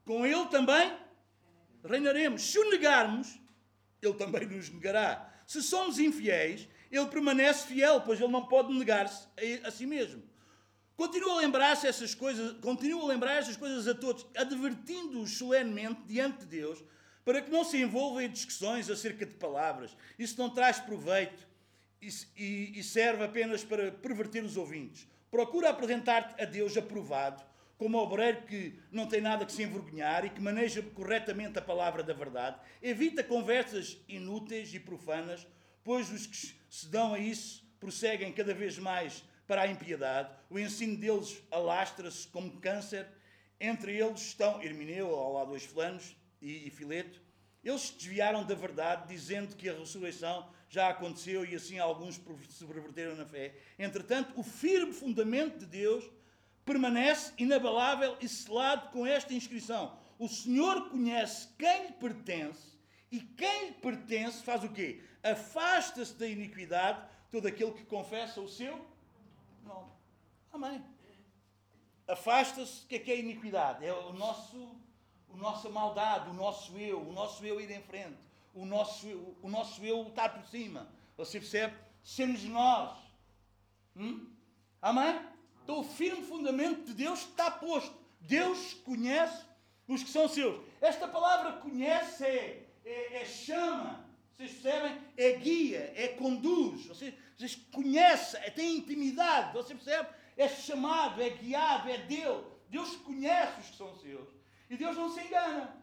[0.06, 0.98] com Ele também
[1.84, 2.43] reinaremos.
[2.43, 3.38] Se o negarmos,
[4.02, 5.34] Ele também nos negará.
[5.45, 9.28] Se somos infiéis, Ele permanece fiel, pois Ele não pode negar-se
[9.63, 10.24] a, a si mesmo.
[10.95, 16.39] Continua a lembrar-se essas coisas, continua a lembrar essas coisas a todos, advertindo-os solenemente diante
[16.39, 16.84] de Deus,
[17.26, 19.95] para que não se envolvam em discussões acerca de palavras.
[20.17, 21.45] Isso não traz proveito
[22.02, 25.06] e, e, e serve apenas para perverter os ouvintes.
[25.30, 27.43] Procura apresentar-te a Deus aprovado,
[27.78, 32.04] como obreiro que não tem nada que se envergonhar e que maneja corretamente a palavra
[32.04, 32.58] da verdade.
[32.82, 35.45] Evita conversas inúteis e profanas,
[35.84, 40.30] pois os que se dão a isso prosseguem cada vez mais para a impiedade.
[40.50, 43.08] O ensino deles alastra-se como câncer.
[43.58, 47.22] Entre eles estão Hermineu, ao lado dois flanos, e, e Fileto.
[47.64, 52.66] Eles se desviaram da verdade, dizendo que a ressurreição já aconteceu e assim alguns se
[52.66, 53.56] perverteram na fé.
[53.80, 56.04] Entretanto, o firme fundamento de Deus
[56.66, 62.76] permanece inabalável e selado com esta inscrição: O Senhor conhece quem lhe pertence
[63.16, 65.02] e quem lhe pertence faz o quê?
[65.26, 68.86] Afasta-se da iniquidade todo aquele que confessa o seu
[69.64, 69.90] nome.
[70.54, 70.86] Amém.
[72.08, 73.84] Afasta-se, o que é que é iniquidade?
[73.84, 74.76] É o nosso,
[75.34, 78.20] a nossa maldade, o nosso eu, o nosso eu ir em frente,
[78.54, 79.08] o nosso,
[79.42, 80.88] o nosso eu estar por cima.
[81.18, 81.76] Você percebe?
[82.04, 82.96] Sermos nós.
[83.96, 84.30] Hum?
[84.80, 85.20] Amém?
[85.64, 87.96] Então o firme fundamento de Deus está posto.
[88.22, 89.44] Deus conhece
[89.88, 90.64] os que são seus.
[90.80, 94.05] Esta palavra conhece é, é, é chama.
[94.36, 95.02] Vocês percebem?
[95.15, 96.86] É guia, é conduz.
[96.88, 99.54] Vocês, vocês conhecem, é, tem intimidade.
[99.54, 100.10] Você percebe?
[100.36, 102.45] É chamado, é guiado, é Deus.
[102.69, 104.28] Deus conhece os que são seus.
[104.69, 105.82] E Deus não se engana.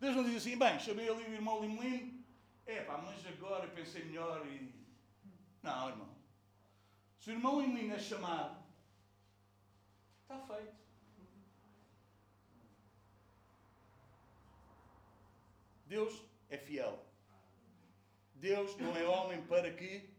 [0.00, 2.24] Deus não diz assim, bem, chamei ali o irmão Limelino.
[2.66, 4.72] É pá, mas agora pensei melhor e.
[5.62, 6.16] Não, irmão.
[7.20, 8.60] Se o irmão Limelino é chamado,
[10.22, 10.74] está feito.
[15.86, 17.11] Deus é fiel.
[18.42, 20.10] Deus não é homem para que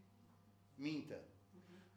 [0.78, 1.22] minta.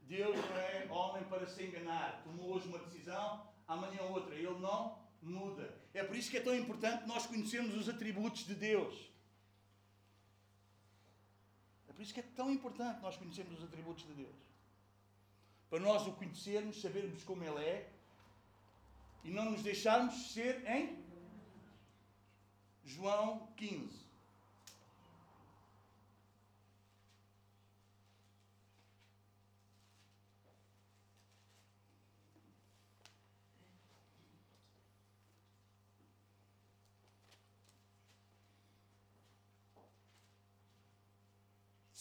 [0.01, 2.21] Deus não é homem para se enganar.
[2.25, 4.35] Tomou hoje uma decisão, amanhã outra.
[4.35, 5.73] Ele não muda.
[5.93, 9.09] É por isso que é tão importante nós conhecermos os atributos de Deus.
[11.87, 14.35] É por isso que é tão importante nós conhecermos os atributos de Deus.
[15.69, 17.89] Para nós o conhecermos, sabermos como Ele é
[19.23, 21.01] e não nos deixarmos ser em
[22.83, 24.06] João 15.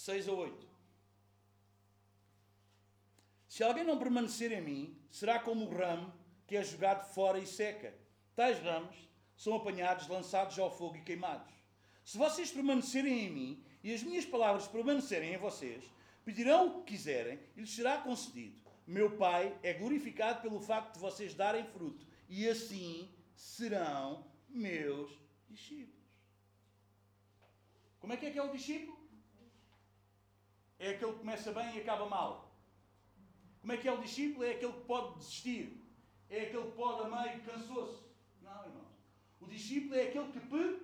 [0.06, 0.64] Seis a oito.
[3.48, 6.14] Se alguém não permanecer em mim, será como o ramo
[6.46, 7.92] que é jogado fora e seca.
[8.36, 8.96] Tais ramos
[9.36, 11.52] são apanhados, lançados ao fogo e queimados.
[12.04, 15.82] Se vocês permanecerem em mim e as minhas palavras permanecerem em vocês,
[16.24, 18.60] pedirão o que quiserem e lhes será concedido.
[18.86, 25.10] Meu Pai é glorificado pelo facto de vocês darem fruto e assim serão meus
[25.48, 26.06] discípulos.
[27.98, 29.05] Como é que é que é o discípulo?
[30.78, 32.52] É aquele que começa bem e acaba mal.
[33.60, 34.44] Como é que é o discípulo?
[34.44, 35.82] É aquele que pode desistir.
[36.28, 38.04] É aquele que pode a meio cansou-se.
[38.42, 38.86] Não, irmãos.
[39.40, 40.80] O discípulo é aquele que, per...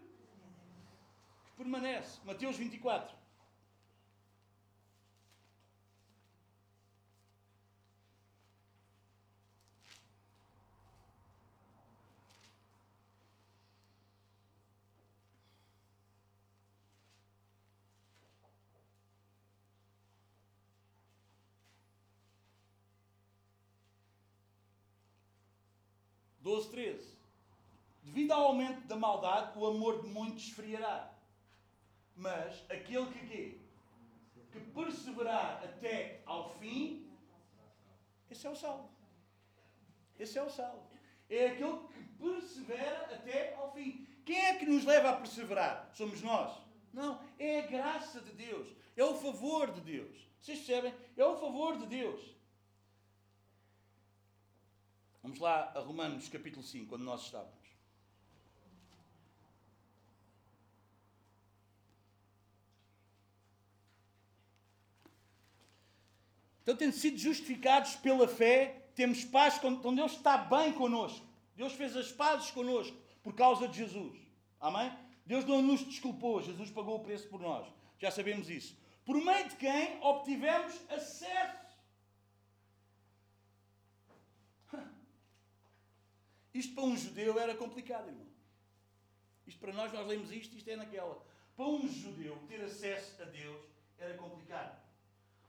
[1.45, 2.21] que permanece.
[2.25, 3.22] Mateus 24.
[26.43, 27.17] Doze, treze.
[28.03, 31.13] Devido ao aumento da maldade, o amor de muitos esfriará.
[32.17, 33.59] Mas aquele que quê?
[34.51, 37.09] Que perseverar até ao fim,
[38.31, 38.91] esse é o salvo.
[40.19, 40.83] Esse é o salvo.
[41.31, 44.07] É aquele que persevera até ao fim.
[44.25, 45.91] Quem é que nos leva a perseverar?
[45.95, 46.61] Somos nós?
[46.93, 48.69] Não, é a graça de Deus.
[48.97, 50.29] É o favor de Deus.
[50.41, 50.95] Vocês percebem?
[51.17, 52.21] É o favor de Deus.
[55.23, 57.63] Vamos lá a Romanos capítulo 5, onde nós estávamos.
[66.63, 71.25] Então, tendo sido justificados pela fé, temos paz com então Deus está bem connosco.
[71.55, 74.19] Deus fez as pazes connosco por causa de Jesus.
[74.61, 74.93] Amém?
[75.25, 77.67] Deus não nos desculpou, Jesus pagou o preço por nós.
[77.99, 78.77] Já sabemos isso.
[79.05, 81.62] Por meio de quem obtivemos acesso.
[86.55, 88.27] Isto para um judeu era complicado, irmão.
[89.47, 91.21] Isto para nós, nós lemos isto, isto é naquela.
[91.57, 93.61] Para um judeu ter acesso a Deus
[93.99, 94.81] era complicado.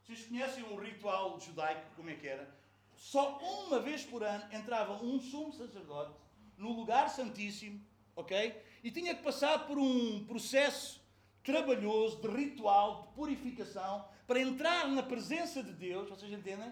[0.03, 2.53] Vocês conhecem um ritual judaico, como é que era?
[2.95, 6.13] Só uma vez por ano entrava um sumo sacerdote
[6.57, 7.81] no lugar santíssimo,
[8.15, 8.55] ok?
[8.83, 11.01] E tinha que passar por um processo
[11.43, 16.71] trabalhoso de ritual, de purificação, para entrar na presença de Deus, vocês entendem?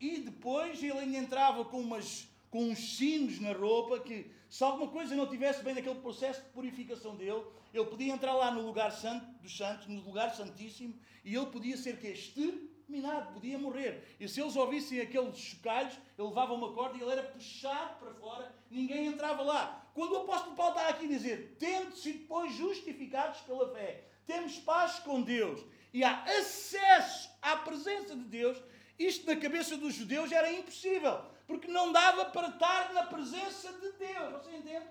[0.00, 5.14] E depois ele entrava com, umas, com uns sinos na roupa que, se alguma coisa
[5.14, 7.42] não tivesse bem naquele processo de purificação dele,
[7.72, 10.94] ele podia entrar lá no lugar santo dos santos, no lugar santíssimo,
[11.24, 14.16] e ele podia ser que exterminado, podia morrer.
[14.18, 18.14] E se eles ouvissem aqueles chocalhos, ele levava uma corda e ele era puxado para
[18.14, 19.86] fora, ninguém entrava lá.
[19.92, 24.58] Quando o apóstolo Paulo está aqui a dizer, tendo sido depois justificados pela fé, temos
[24.58, 25.60] paz com Deus
[25.92, 28.58] e há acesso à presença de Deus,
[28.98, 33.92] isto na cabeça dos judeus era impossível, porque não dava para estar na presença de
[33.92, 34.32] Deus.
[34.42, 34.86] Você entende?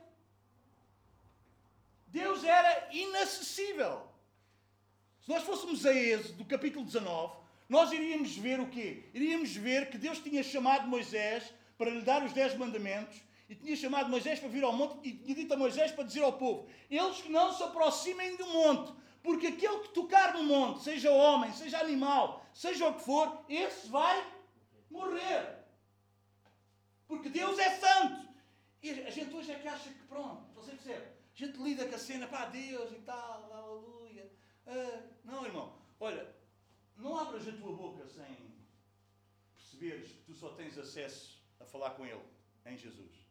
[2.07, 4.07] Deus era inacessível.
[5.21, 7.35] Se nós fôssemos a Êxodo, do capítulo 19,
[7.67, 9.03] nós iríamos ver o quê?
[9.13, 13.17] Iríamos ver que Deus tinha chamado Moisés para lhe dar os dez mandamentos
[13.49, 16.23] e tinha chamado Moisés para vir ao monte e tinha dito a Moisés para dizer
[16.23, 18.93] ao povo: eles que não se aproximem do monte,
[19.24, 23.88] porque aquele que tocar no monte, seja homem, seja animal, seja o que for, esse
[23.89, 24.26] vai
[24.89, 25.65] morrer.
[27.07, 28.28] Porque Deus é santo.
[28.82, 31.05] E a gente hoje é que acha que pronto, você percebe?
[31.05, 34.32] A gente lida com a cena, pá, Deus e tal, aleluia.
[34.65, 36.36] Ah, não, irmão, olha,
[36.95, 38.57] não abras a tua boca sem
[39.55, 42.22] perceberes que tu só tens acesso a falar com Ele
[42.65, 43.28] em Jesus.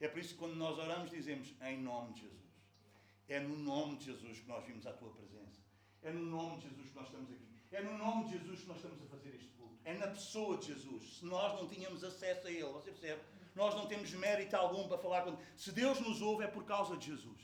[0.00, 2.47] É por isso que quando nós oramos dizemos em nome de Jesus.
[3.28, 5.60] É no nome de Jesus que nós vimos a tua presença.
[6.02, 7.48] É no nome de Jesus que nós estamos aqui.
[7.70, 9.76] É no nome de Jesus que nós estamos a fazer este culto.
[9.84, 11.18] É na pessoa de Jesus.
[11.18, 13.20] Se nós não tínhamos acesso a Ele, você percebe?
[13.54, 15.36] Nós não temos mérito algum para falar com.
[15.56, 17.40] Se Deus nos ouve, é por causa de Jesus.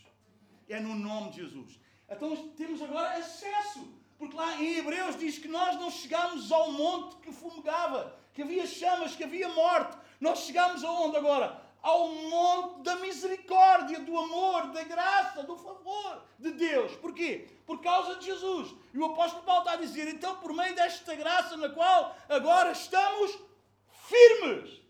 [0.69, 1.79] É no nome de Jesus.
[2.09, 3.87] Então temos agora acesso.
[4.17, 8.67] Porque lá em Hebreus diz que nós não chegámos ao monte que fumegava, que havia
[8.67, 9.99] chamas, que havia morte.
[10.21, 11.64] Nós chegámos aonde agora?
[11.85, 16.97] Ao monte da misericórdia, do amor, da graça, do favor de Deus.
[16.97, 17.47] Porquê?
[17.67, 18.75] Por causa de Jesus.
[18.95, 22.73] E o apóstolo Paulo está a dizer, então, por meio desta graça na qual agora
[22.73, 23.39] estamos
[23.91, 24.81] firmes.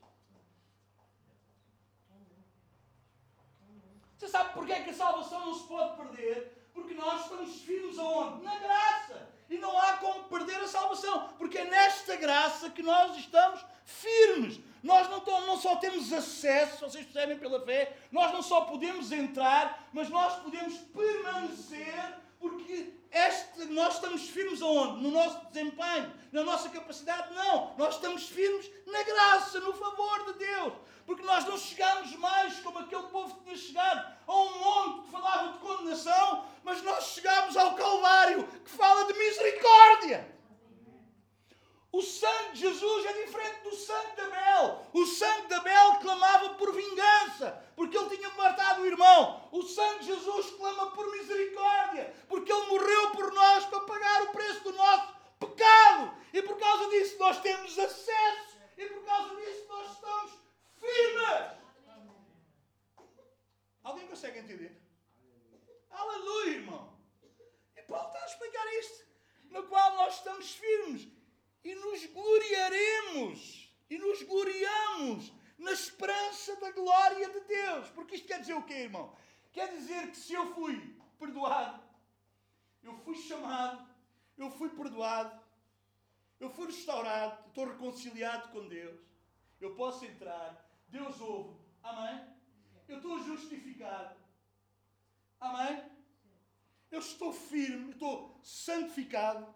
[4.17, 6.71] Você sabe porquê é que a salvação não se pode perder?
[6.73, 8.45] Porque nós estamos firmes aonde?
[8.45, 9.29] Na graça.
[9.51, 11.29] E não há como perder a salvação.
[11.39, 14.61] Porque é nesta graça que nós estamos firmes.
[14.85, 19.89] Nós não, não só temos acesso, vocês percebem pela fé, nós não só podemos entrar,
[19.95, 25.03] mas nós podemos permanecer, porque este, nós estamos firmes aonde?
[25.03, 27.33] No nosso desempenho, na nossa capacidade?
[27.33, 27.75] Não.
[27.79, 30.75] Nós estamos firmes na graça, no favor de Deus.
[31.07, 35.13] Porque nós não chegamos mais como aquele povo que tinha chegado a um monte que
[35.13, 40.35] falava de condenação, mas nós chegamos ao Calvário que fala de misericórdia.
[41.95, 44.85] O sangue de Jesus é diferente do sangue de Abel.
[44.93, 49.49] O sangue de Abel clamava por vingança, porque ele tinha matado o irmão.
[49.53, 54.33] O sangue de Jesus clama por misericórdia, porque ele morreu por nós para pagar o
[54.33, 56.13] preço do nosso pecado.
[56.33, 58.59] E por causa disso nós temos acesso.
[58.77, 60.33] E por causa disso nós estamos
[60.81, 61.53] firmes.
[63.85, 64.83] Alguém consegue entender?
[65.93, 66.99] Aleluia, irmão.
[67.77, 69.05] E Paulo está a explicar isto,
[69.45, 71.15] no qual nós estamos firmes
[71.65, 77.89] e nos gloriaremos e nos gloriamos na esperança da glória de Deus.
[77.91, 79.17] Porque isto quer dizer o quê, irmão?
[79.51, 81.83] Quer dizer que se eu fui perdoado,
[82.83, 83.89] eu fui chamado,
[84.37, 85.41] eu fui perdoado,
[86.39, 89.01] eu fui restaurado, estou reconciliado com Deus,
[89.61, 92.29] eu posso entrar, Deus ouve, amém?
[92.87, 94.17] Eu estou justificado,
[95.41, 95.83] amém?
[96.91, 99.55] Eu estou firme, estou santificado.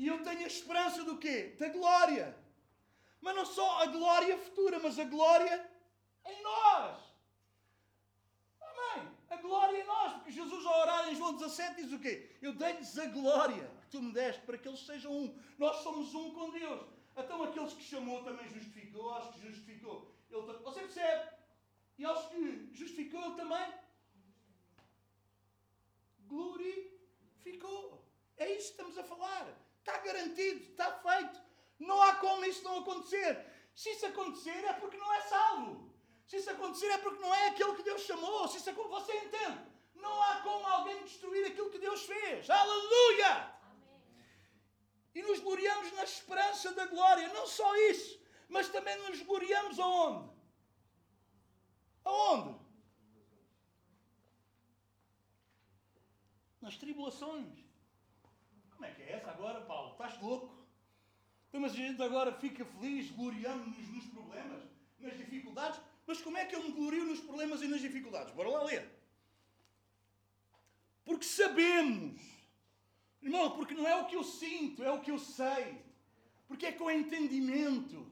[0.00, 1.54] E eu tenho a esperança do quê?
[1.58, 2.36] Da glória.
[3.20, 5.70] Mas não só a glória futura, mas a glória
[6.26, 6.98] em nós.
[8.60, 9.08] Amém.
[9.28, 10.14] A glória em nós.
[10.14, 12.30] Porque Jesus, ao orar em João 17, diz o quê?
[12.40, 15.38] Eu dei-lhes a glória que tu me deste para que eles sejam um.
[15.58, 16.86] Nós somos um com Deus.
[17.16, 20.10] Então aqueles que chamou também justificou, aos que justificou.
[20.30, 21.30] Ele, você percebe?
[21.98, 23.74] E aos que justificou, ele também
[26.26, 28.02] glorificou.
[28.36, 29.69] É isso que estamos a falar.
[29.90, 31.40] Está garantido, está feito.
[31.80, 33.32] Não há como isso não acontecer.
[33.74, 35.92] Se isso acontecer é porque não é salvo.
[36.28, 38.46] Se isso acontecer é porque não é aquele que Deus chamou.
[38.46, 39.60] Se isso você entende.
[39.94, 42.48] Não há como alguém destruir aquilo que Deus fez.
[42.48, 43.32] Aleluia!
[45.12, 47.32] E nos gloriamos na esperança da glória.
[47.32, 50.30] Não só isso, mas também nos gloriamos aonde?
[52.04, 52.60] Aonde?
[56.60, 57.69] Nas tribulações.
[58.80, 59.92] Como é que é essa agora, Paulo?
[59.92, 60.48] Estás louco?
[61.46, 64.62] Então, mas a gente agora fica feliz, gloriando-nos nos problemas,
[64.98, 65.78] nas dificuldades.
[66.06, 68.32] Mas como é que eu me glorio nos problemas e nas dificuldades?
[68.32, 68.90] Bora lá ler.
[71.04, 72.22] Porque sabemos,
[73.20, 75.84] irmão, porque não é o que eu sinto, é o que eu sei.
[76.48, 78.10] Porque é com entendimento.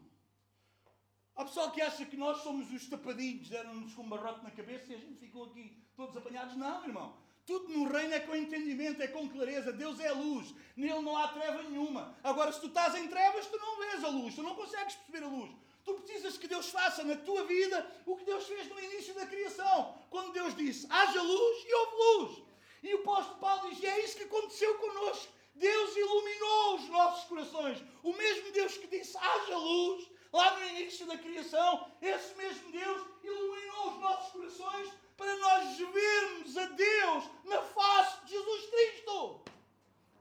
[1.35, 4.93] Há pessoal que acha que nós somos os tapadinhos, deram-nos com um barrote na cabeça
[4.93, 6.57] e a gente ficou aqui todos apanhados.
[6.57, 7.17] Não, irmão.
[7.49, 9.73] Tudo no reino é com entendimento, é com clareza.
[9.73, 10.55] Deus é luz.
[10.77, 12.15] Nele não há treva nenhuma.
[12.23, 14.35] Agora, se tu estás em trevas, tu não vês a luz.
[14.35, 15.51] Tu não consegues perceber a luz.
[15.83, 19.25] Tu precisas que Deus faça na tua vida o que Deus fez no início da
[19.25, 19.95] criação.
[20.11, 22.43] Quando Deus disse, haja luz e houve luz.
[22.83, 25.33] E o apóstolo Paulo diz, e é isso que aconteceu connosco.
[25.55, 27.83] Deus iluminou os nossos corações.
[28.03, 33.07] O mesmo Deus que disse, haja luz, lá no início da criação, esse mesmo Deus
[33.25, 39.43] iluminou os nossos corações para nós vermos a Deus na face de Jesus Cristo.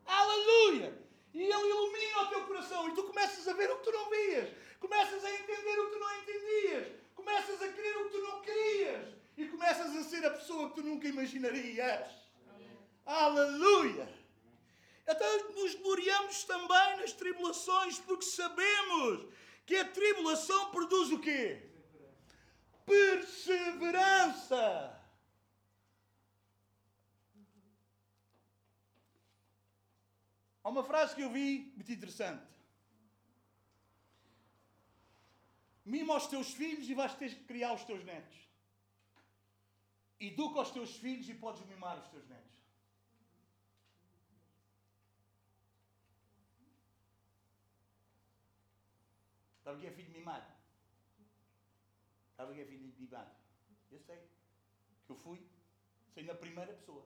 [0.07, 1.07] Aleluia!
[1.35, 4.09] E Ele ilumina o teu coração e tu começas a ver o que tu não
[4.09, 8.21] vias, começas a entender o que tu não entendias, começas a querer o que tu
[8.23, 12.09] não querias e começas a ser a pessoa que tu nunca imaginarias.
[13.05, 14.11] Aleluia!
[15.07, 19.27] Então nos gloriamos também nas tribulações porque sabemos
[19.63, 21.66] que a tribulação produz o quê?
[22.87, 24.63] Perseverança.
[30.63, 32.45] Há uma frase que eu vi muito interessante.
[35.85, 38.37] Mima aos teus filhos e vais ter que criar os teus netos.
[40.19, 42.57] Educa os teus filhos e podes mimar os teus netos.
[49.63, 50.06] Sabe o que é filho?
[52.37, 53.31] Sabe o que é filho mimado?
[53.91, 54.19] Eu sei.
[55.05, 55.41] Que eu fui,
[56.13, 57.03] sei na primeira pessoa.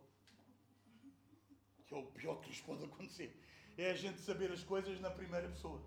[1.88, 3.34] Que é o pior que nos pode acontecer.
[3.78, 5.82] É a gente saber as coisas na primeira pessoa.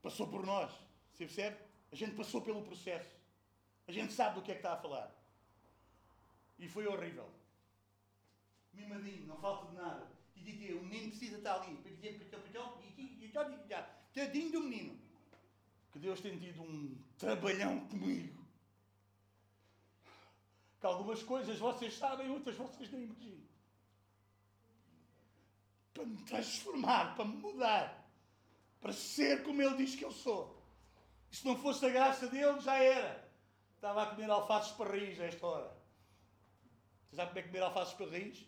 [0.00, 0.72] Passou por nós.
[1.12, 1.58] Você percebe?
[1.92, 3.14] A gente passou pelo processo.
[3.86, 5.14] A gente sabe do que é que está a falar.
[6.58, 7.30] E foi horrível.
[8.72, 10.10] Mimadinho, não falta de nada.
[10.34, 11.76] E o menino precisa estar ali.
[14.14, 15.05] Tadinho do menino.
[15.96, 18.46] Que Deus tem tido um trabalhão comigo.
[20.78, 23.48] Que algumas coisas vocês sabem, outras vocês nem imaginam.
[25.94, 28.06] Para me transformar, para me mudar.
[28.78, 30.62] Para ser como Ele diz que eu sou.
[31.32, 33.32] E se não fosse a graça dele, já era.
[33.76, 35.82] Estava a comer alfaces parris a esta hora.
[37.08, 38.46] Você sabe como é comer alfaces parris?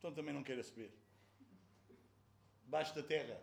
[0.00, 0.92] Então também não queira saber.
[2.64, 3.40] Baixo da terra.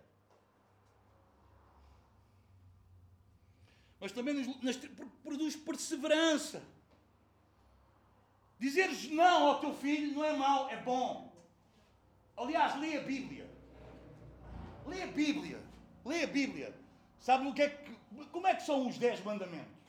[4.01, 4.75] Mas também nos, nas,
[5.23, 6.61] produz perseverança.
[8.59, 11.31] Dizeres não ao teu filho não é mau, é bom.
[12.35, 13.47] Aliás, lê a Bíblia.
[14.87, 15.63] Lê a Bíblia.
[16.03, 16.75] Lê a Bíblia.
[17.19, 17.95] Sabe o que é que,
[18.31, 19.79] como é que são os dez mandamentos?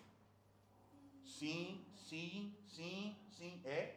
[1.25, 3.63] Sim, sim, sim, sim.
[3.65, 3.97] É?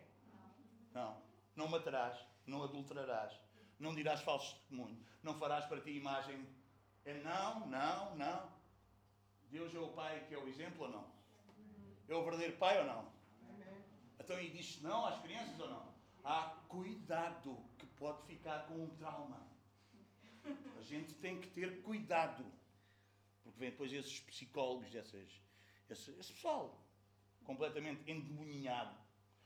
[0.93, 1.17] Não.
[1.55, 3.33] Não matarás, não adulterarás,
[3.79, 6.45] não dirás falso testemunho, não farás para ti imagem.
[7.05, 8.54] É não, não, não.
[9.55, 11.07] Deus é o Pai que é o exemplo ou não?
[12.09, 13.09] É o verdadeiro Pai ou não?
[14.19, 15.95] Então, e diz não às crianças ou não?
[16.25, 19.41] Há cuidado que pode ficar com um trauma.
[20.77, 22.43] A gente tem que ter cuidado.
[23.43, 25.29] Porque vem depois esses psicólogos, essas,
[25.89, 26.77] esse, esse pessoal
[27.45, 28.97] completamente endemoniado.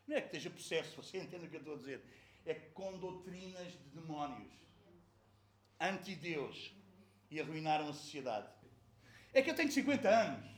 [0.07, 2.03] Não é que esteja possesso, você entende o que eu estou a dizer.
[2.47, 4.53] É com doutrinas de demónios,
[5.79, 6.73] anti-Deus,
[7.29, 8.58] e arruinaram a sociedade.
[9.33, 10.49] É que eu tenho 50 anos.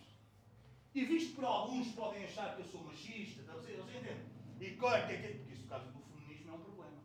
[0.93, 4.25] E visto por alguns podem achar que eu sou machista, está a dizer, você entende?
[4.59, 7.03] E qual é é que Porque isso, por causa do feminismo, é um problema.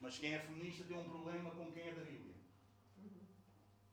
[0.00, 2.34] Mas quem é feminista tem um problema com quem é da Bíblia.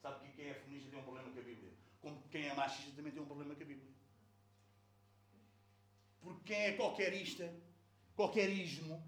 [0.02, 1.72] Sabe que quem é feminista tem um problema com a Bíblia?
[2.02, 3.92] Como quem é machista também tem um problema com a Bíblia.
[6.22, 7.54] Porque quem é qualquerista,
[8.16, 9.02] qualquerismo,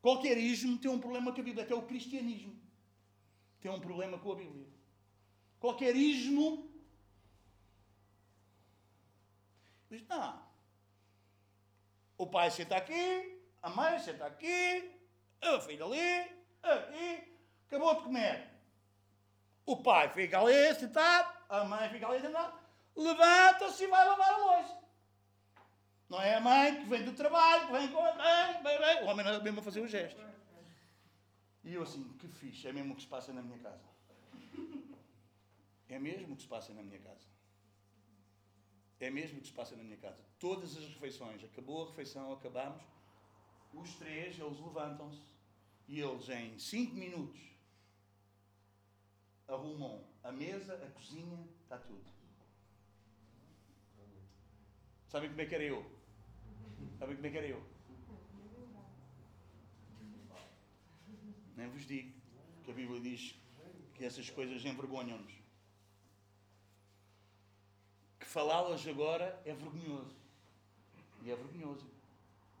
[0.00, 1.64] qualquerismo tem um problema com a Bíblia.
[1.64, 2.58] Até o cristianismo
[3.60, 4.66] tem um problema com a Bíblia.
[5.58, 6.69] Qualquerismo
[9.90, 10.50] diz, não.
[12.16, 14.92] O pai senta aqui, a mãe senta aqui,
[15.40, 17.36] a filha ali, aqui,
[17.66, 18.50] acabou de comer.
[19.66, 22.52] O pai fica ali sentado, a mãe fica ali sentada,
[22.96, 24.80] levanta-se e vai lavar a louça.
[26.08, 29.04] Não é a mãe que vem do trabalho, que vem com a mãe, bem, bem.
[29.04, 30.20] o homem não é mesmo a fazer o gesto.
[31.62, 33.84] E eu assim, que fixe, é mesmo o que se passa na minha casa.
[35.88, 37.26] É mesmo o que se passa na minha casa.
[39.00, 40.22] É mesmo o que se passa na minha casa.
[40.38, 42.82] Todas as refeições, acabou a refeição, acabamos,
[43.72, 45.22] os três, eles levantam-se
[45.88, 47.40] e eles em cinco minutos
[49.48, 52.10] arrumam a mesa, a cozinha, está tudo.
[55.08, 55.84] Sabem como é que era eu?
[56.98, 57.64] Sabem como é que era eu?
[61.56, 62.12] Nem vos digo
[62.62, 63.34] que a Bíblia diz
[63.94, 65.39] que essas coisas envergonham-nos.
[68.30, 70.14] Falá-las agora é vergonhoso.
[71.20, 71.84] E é vergonhoso.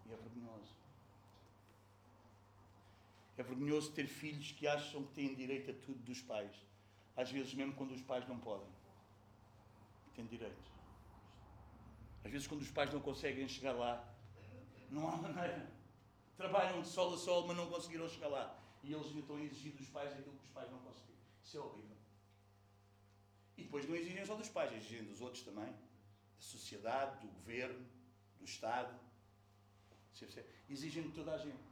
[0.04, 0.74] E é vergonhoso.
[3.38, 6.50] É vergonhoso ter filhos que acham que têm direito a tudo dos pais.
[7.16, 8.66] Às vezes, mesmo quando os pais não podem.
[10.16, 10.72] Têm direito.
[12.24, 14.12] Às vezes, quando os pais não conseguem chegar lá,
[14.90, 15.70] não há maneira.
[16.36, 18.58] Trabalham de sol a sol, mas não conseguiram chegar lá.
[18.82, 21.20] E eles estão a exigir dos pais aquilo que os pais não conseguiram.
[21.44, 21.89] Isso é horrível.
[23.60, 25.70] E depois não exigem só dos pais, exigem dos outros também.
[25.70, 27.86] Da sociedade, do governo,
[28.38, 28.98] do Estado.
[30.68, 31.70] Exigem de toda a gente.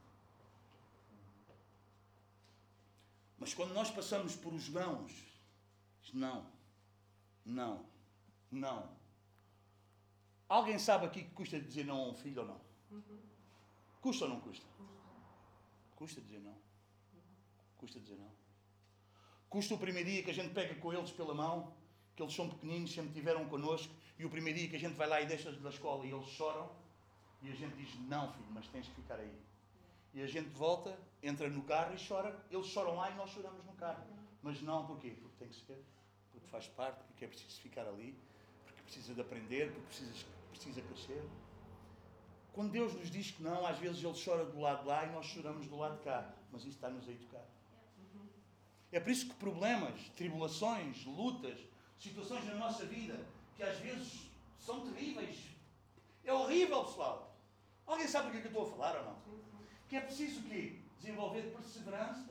[3.38, 5.12] Mas quando nós passamos por os nãos,
[6.12, 6.50] não,
[7.44, 7.86] não,
[8.50, 8.98] não,
[10.48, 12.60] Alguém sabe aqui que custa dizer não a um filho ou não?
[14.00, 14.66] Custa ou não custa?
[15.94, 16.56] Custa dizer não.
[17.76, 18.32] Custa dizer não.
[19.50, 21.76] Custa o primeiro dia que a gente pega com eles pela mão,
[22.18, 25.06] que eles são pequeninos, sempre tiveram connosco, e o primeiro dia que a gente vai
[25.06, 26.68] lá e deixa-os da escola e eles choram,
[27.40, 29.38] e a gente diz: Não, filho, mas tens que ficar aí.
[30.12, 32.36] E a gente volta, entra no carro e chora.
[32.50, 34.02] Eles choram lá e nós choramos no carro.
[34.42, 35.10] Mas não, porquê?
[35.10, 35.80] Porque tem que ser,
[36.32, 38.18] porque faz parte, porque é preciso ficar ali,
[38.66, 41.22] porque precisa de aprender, porque precisa, precisa crescer.
[42.52, 45.12] Quando Deus nos diz que não, às vezes Ele chora do lado de lá e
[45.12, 46.34] nós choramos do lado de cá.
[46.50, 47.46] Mas isso está-nos a educar.
[48.90, 51.67] É por isso que problemas, tribulações, lutas,
[51.98, 53.26] situações na nossa vida,
[53.56, 55.36] que às vezes são terríveis.
[56.24, 57.36] É horrível, pessoal.
[57.86, 59.18] Alguém sabe do que, é que eu estou a falar ou não?
[59.88, 60.80] Que é preciso quê?
[60.98, 62.28] Desenvolver perseverança.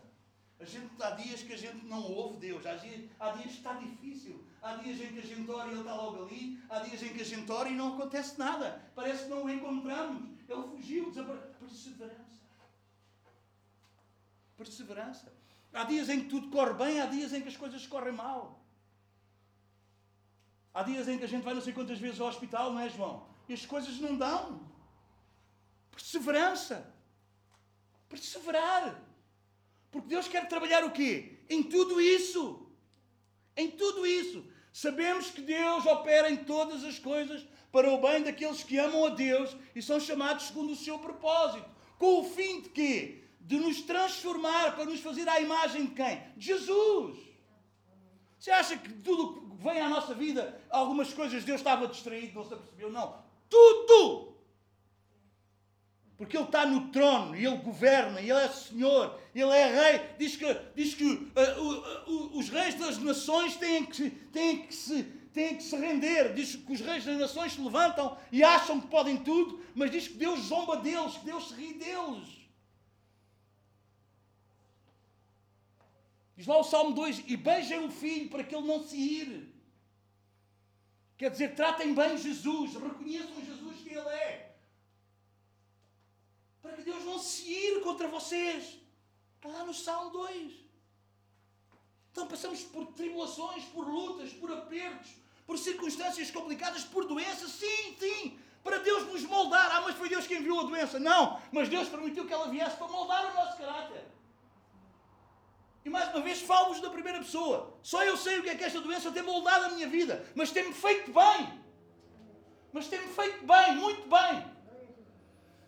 [0.60, 3.58] A gente, há dias que a gente não ouve Deus, há dias, há dias que
[3.58, 6.80] está difícil, há dias em que a gente ora e Ele está logo ali, há
[6.80, 10.24] dias em que a gente ora e não acontece nada, parece que não o encontramos,
[10.50, 11.54] Ele fugiu, desapareceu.
[11.60, 12.42] Perseverança.
[14.58, 15.34] Perseverança.
[15.74, 18.57] Há dias em que tudo corre bem, há dias em que as coisas correm mal.
[20.78, 22.88] Há dias em que a gente vai não sei quantas vezes ao hospital, não é,
[22.88, 23.26] João?
[23.50, 24.62] E as coisas não dão.
[25.90, 26.94] Perseverança.
[28.08, 29.04] Perseverar.
[29.90, 31.40] Porque Deus quer trabalhar o quê?
[31.50, 32.70] Em tudo isso.
[33.56, 34.46] Em tudo isso.
[34.72, 39.10] Sabemos que Deus opera em todas as coisas para o bem daqueles que amam a
[39.10, 41.68] Deus e são chamados segundo o seu propósito.
[41.98, 43.24] Com o fim de quê?
[43.42, 46.22] De nos transformar para nos fazer à imagem de quem?
[46.38, 47.27] De Jesus.
[48.40, 52.46] Você acha que tudo que vem à nossa vida, algumas coisas Deus estava distraído, não
[52.46, 52.92] se apercebeu?
[52.92, 53.16] Não.
[53.50, 54.38] Tudo!
[56.18, 60.02] Porque Ele está no trono e Ele governa, e Ele é Senhor, Ele é Rei.
[60.18, 64.74] Diz que, diz que uh, uh, uh, os reis das nações têm que, têm, que
[64.74, 66.34] se, têm que se render.
[66.34, 70.08] Diz que os reis das nações se levantam e acham que podem tudo, mas diz
[70.08, 72.47] que Deus zomba deles, que Deus se ri deles.
[76.38, 79.54] Diz lá o Salmo 2: E beijem o filho para que ele não se ire.
[81.18, 84.48] Quer dizer, tratem bem Jesus, reconheçam Jesus que Ele é
[86.68, 88.78] para que Deus não se ire contra vocês.
[89.36, 90.52] Está lá no Salmo 2.
[92.12, 95.12] Então passamos por tribulações, por lutas, por apertos,
[95.46, 97.52] por circunstâncias complicadas, por doenças.
[97.52, 98.40] Sim, sim.
[98.64, 99.70] Para Deus nos moldar.
[99.72, 101.00] Ah, mas foi Deus quem enviou a doença.
[101.00, 101.40] Não.
[101.52, 104.04] Mas Deus permitiu que ela viesse para moldar o nosso caráter.
[105.88, 107.80] E mais uma vez falo-vos da primeira pessoa.
[107.82, 110.24] Só eu sei o que é que esta doença tem moldado a minha vida.
[110.36, 111.64] Mas tem-me feito bem.
[112.74, 114.58] Mas tem-me feito bem, muito bem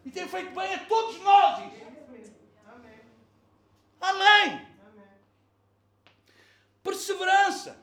[0.06, 1.60] e tem feito bem a todos nós.
[1.62, 1.86] Amém.
[4.02, 4.68] Amém.
[6.82, 7.78] Perseverança.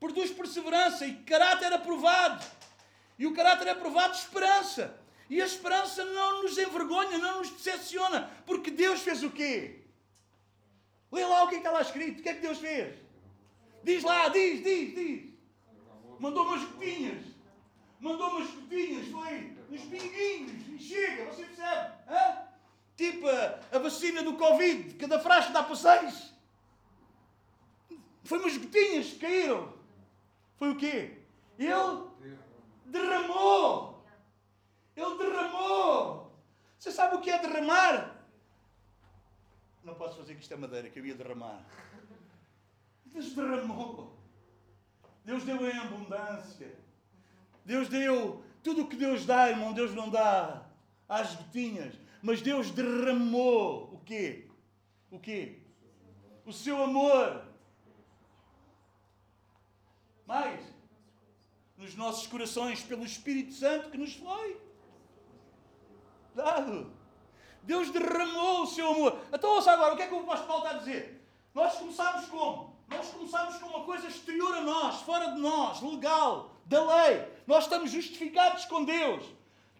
[0.00, 2.44] Produz perseverança e caráter aprovado.
[3.18, 4.98] E o caráter aprovado, esperança.
[5.28, 8.30] E a esperança não nos envergonha, não nos decepciona.
[8.46, 9.85] Porque Deus fez o quê?
[11.12, 12.20] Lê lá o que é que está lá escrito.
[12.20, 12.94] O que é que Deus fez?
[13.82, 15.32] Diz lá, diz, diz, diz.
[16.18, 17.24] Mandou umas gotinhas.
[18.00, 21.94] Mandou umas gotinhas, foi nos pinguinhos, e chega, você percebe?
[22.08, 22.46] Hã?
[22.96, 26.32] Tipo a, a, vacina do Covid, cada frasco dá para seis.
[28.24, 29.72] Foi umas gotinhas que caíram.
[30.56, 31.18] Foi o quê?
[31.58, 32.08] Ele
[32.86, 34.04] derramou.
[34.96, 36.32] Ele derramou.
[36.78, 38.15] Você sabe o que é derramar?
[39.86, 41.64] Não posso fazer que isto é madeira, que eu ia derramar.
[43.04, 44.18] Deus derramou.
[45.24, 46.76] Deus deu em abundância.
[47.64, 50.66] Deus deu tudo o que Deus dá, irmão, Deus não dá
[51.08, 51.94] às gotinhas.
[52.20, 54.48] Mas Deus derramou o quê?
[55.08, 55.60] O quê?
[56.44, 57.46] O seu amor.
[60.26, 60.64] Mais.
[61.76, 64.60] Nos nossos corações, pelo Espírito Santo que nos foi
[66.34, 66.95] dado.
[67.66, 69.18] Deus derramou o seu amor.
[69.32, 71.22] Então ouça agora, o que é que o apóstolo Paulo está a dizer?
[71.54, 72.76] Nós começámos como?
[72.88, 77.26] Nós começámos com uma coisa exterior a nós, fora de nós, legal, da lei.
[77.46, 79.24] Nós estamos justificados com Deus.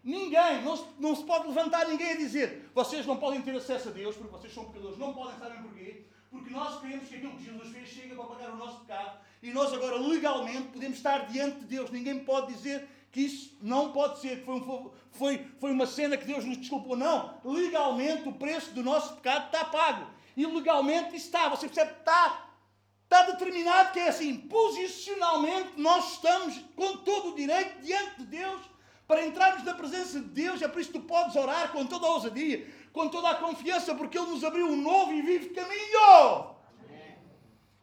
[0.02, 3.88] Ninguém, não se, não se pode levantar ninguém a dizer vocês não podem ter acesso
[3.88, 4.98] a Deus porque vocês são pecadores.
[4.98, 6.04] Não podem, sabem porquê?
[6.30, 9.50] Porque nós queremos que aquilo que Jesus fez chega para pagar o nosso pecado e
[9.50, 11.90] nós agora legalmente podemos estar diante de Deus.
[11.90, 16.18] Ninguém pode dizer que isso não pode ser, que foi, um, foi, foi uma cena
[16.18, 16.94] que Deus nos desculpou.
[16.94, 17.40] Não.
[17.42, 20.06] Legalmente o preço do nosso pecado está pago.
[20.36, 21.48] E legalmente está.
[21.48, 21.92] Você percebe?
[21.92, 22.46] Está
[23.04, 28.60] Está determinado que é assim, posicionalmente nós estamos com todo o direito diante de Deus
[29.06, 30.60] para entrarmos na presença de Deus.
[30.60, 33.94] É por isso que tu podes orar com toda a ousadia, com toda a confiança,
[33.94, 36.56] porque Ele nos abriu um novo e vivo caminho.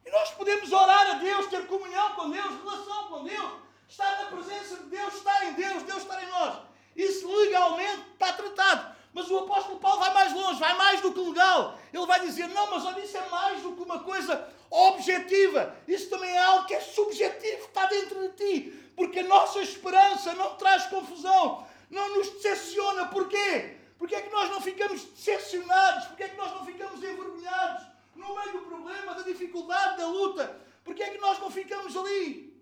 [0.06, 3.63] E nós podemos orar a Deus, ter comunhão com Deus, relação com Deus.
[3.88, 6.58] Estar na presença de Deus, estar em Deus, Deus estar em nós.
[6.96, 8.94] Isso legalmente está tratado.
[9.12, 11.78] Mas o apóstolo Paulo vai mais longe, vai mais do que legal.
[11.92, 15.74] Ele vai dizer: não, mas olha, isso é mais do que uma coisa objetiva.
[15.86, 18.90] Isso também é algo que é subjetivo, que está dentro de ti.
[18.96, 23.06] Porque a nossa esperança não traz confusão, não nos decepciona.
[23.06, 23.76] Porquê?
[23.98, 26.06] Porque é que nós não ficamos decepcionados?
[26.06, 30.60] Porque é que nós não ficamos envergonhados no meio do problema, da dificuldade, da luta?
[30.84, 32.53] Porque é que nós não ficamos ali?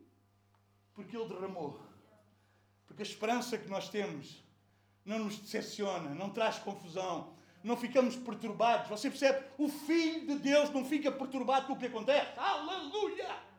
[0.95, 1.81] Porque Ele derramou.
[2.87, 4.45] Porque a esperança que nós temos
[5.05, 8.89] não nos decepciona, não traz confusão, não ficamos perturbados.
[8.89, 9.45] Você percebe?
[9.59, 12.39] O Filho de Deus não fica perturbado com o que acontece.
[12.39, 13.53] Aleluia!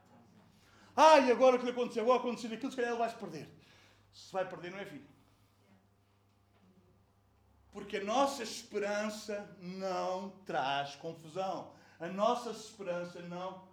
[0.95, 2.03] Ai, agora o que lhe aconteceu?
[2.03, 3.49] Agora aconteceu aquilo, se calhar ele vai se perder.
[4.13, 5.07] Se vai perder, não é filho.
[7.71, 11.73] Porque a nossa esperança não traz confusão.
[11.99, 13.67] A nossa esperança não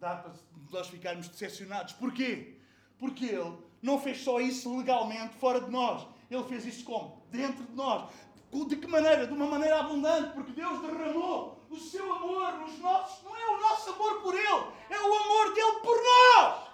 [0.00, 0.32] dá para
[0.70, 1.92] nós ficarmos decepcionados.
[1.94, 2.56] Porquê?
[2.98, 6.06] Porque Ele não fez só isso legalmente fora de nós.
[6.30, 7.22] Ele fez isso como?
[7.30, 8.10] Dentro de nós.
[8.50, 9.26] De que maneira?
[9.26, 13.22] De uma maneira abundante, porque Deus derramou o seu amor nos nossos.
[13.22, 16.68] Não é o nosso amor por Ele, é o amor dele por nós.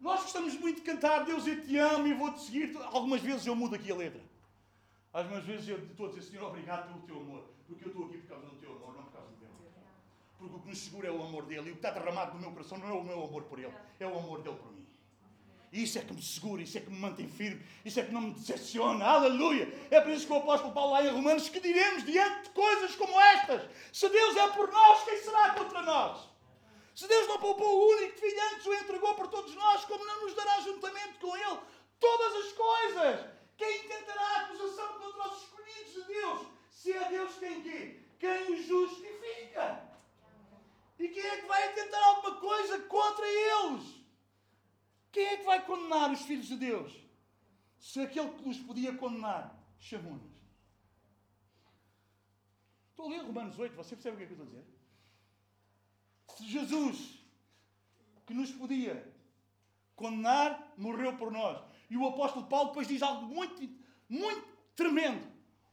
[0.00, 2.76] Nós gostamos muito de cantar Deus eu te amo e vou-te seguir.
[2.92, 4.22] Algumas vezes eu mudo aqui a letra.
[5.12, 8.18] Algumas vezes eu estou a dizer, Senhor, obrigado pelo teu amor, porque eu estou aqui
[8.18, 9.72] por causa do teu amor, não por causa do teu amor.
[10.38, 12.40] Porque o que nos segura é o amor dele e o que está derramado no
[12.40, 14.86] meu coração não é o meu amor por ele, é o amor dele por mim.
[15.72, 18.12] E isso é que me segura, isso é que me mantém firme, isso é que
[18.12, 19.04] não me decepciona.
[19.04, 19.68] Aleluia!
[19.90, 22.94] É por isso que o apóstolo Paulo lá em Romanos que diremos diante de coisas
[22.94, 26.28] como estas: se Deus é por nós, quem será contra nós?
[26.94, 30.22] Se Deus não poupou o único filho antes, o entregou por todos nós, como não
[30.22, 31.58] nos dará juntamente com ele
[32.00, 33.26] todas as coisas?
[33.56, 36.46] Quem intentará acusação contra os escolhidos de Deus?
[36.70, 37.60] Se é Deus quem?
[38.18, 39.87] Quem os justifica.
[40.98, 43.98] E quem é que vai tentar alguma coisa contra eles?
[45.12, 46.92] Quem é que vai condenar os filhos de Deus?
[47.78, 50.38] Se aquele que os podia condenar chamou-nos.
[52.90, 54.78] Estou a ler Romanos 8, você percebe o que é que eu estou a dizer?
[56.36, 57.18] Se Jesus,
[58.26, 59.14] que nos podia
[59.94, 61.62] condenar, morreu por nós.
[61.88, 63.62] E o apóstolo Paulo depois diz algo muito,
[64.08, 65.26] muito tremendo.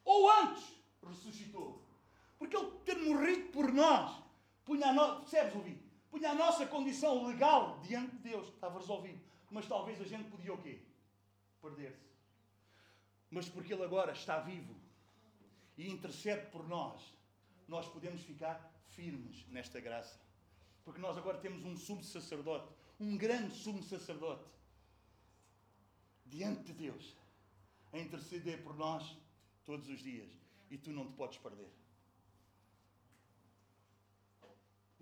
[0.03, 0.63] Ou antes,
[1.03, 1.83] ressuscitou.
[2.37, 4.23] Porque ele ter morrido por nós,
[4.65, 5.21] punha a no...
[5.21, 5.81] percebes, ouvi?
[6.09, 8.47] Punha a nossa condição legal diante de Deus.
[8.47, 9.21] Estava resolvido.
[9.49, 10.81] Mas talvez a gente podia o quê?
[11.61, 12.05] Perder-se.
[13.29, 14.75] Mas porque ele agora está vivo
[15.77, 17.01] e intercede por nós,
[17.67, 20.19] nós podemos ficar firmes nesta graça.
[20.83, 24.47] Porque nós agora temos um sumo sacerdote, um grande sumo sacerdote,
[26.25, 27.15] diante de Deus,
[27.91, 29.17] a interceder por nós
[29.63, 30.29] todos os dias.
[30.69, 31.71] E tu não te podes perder.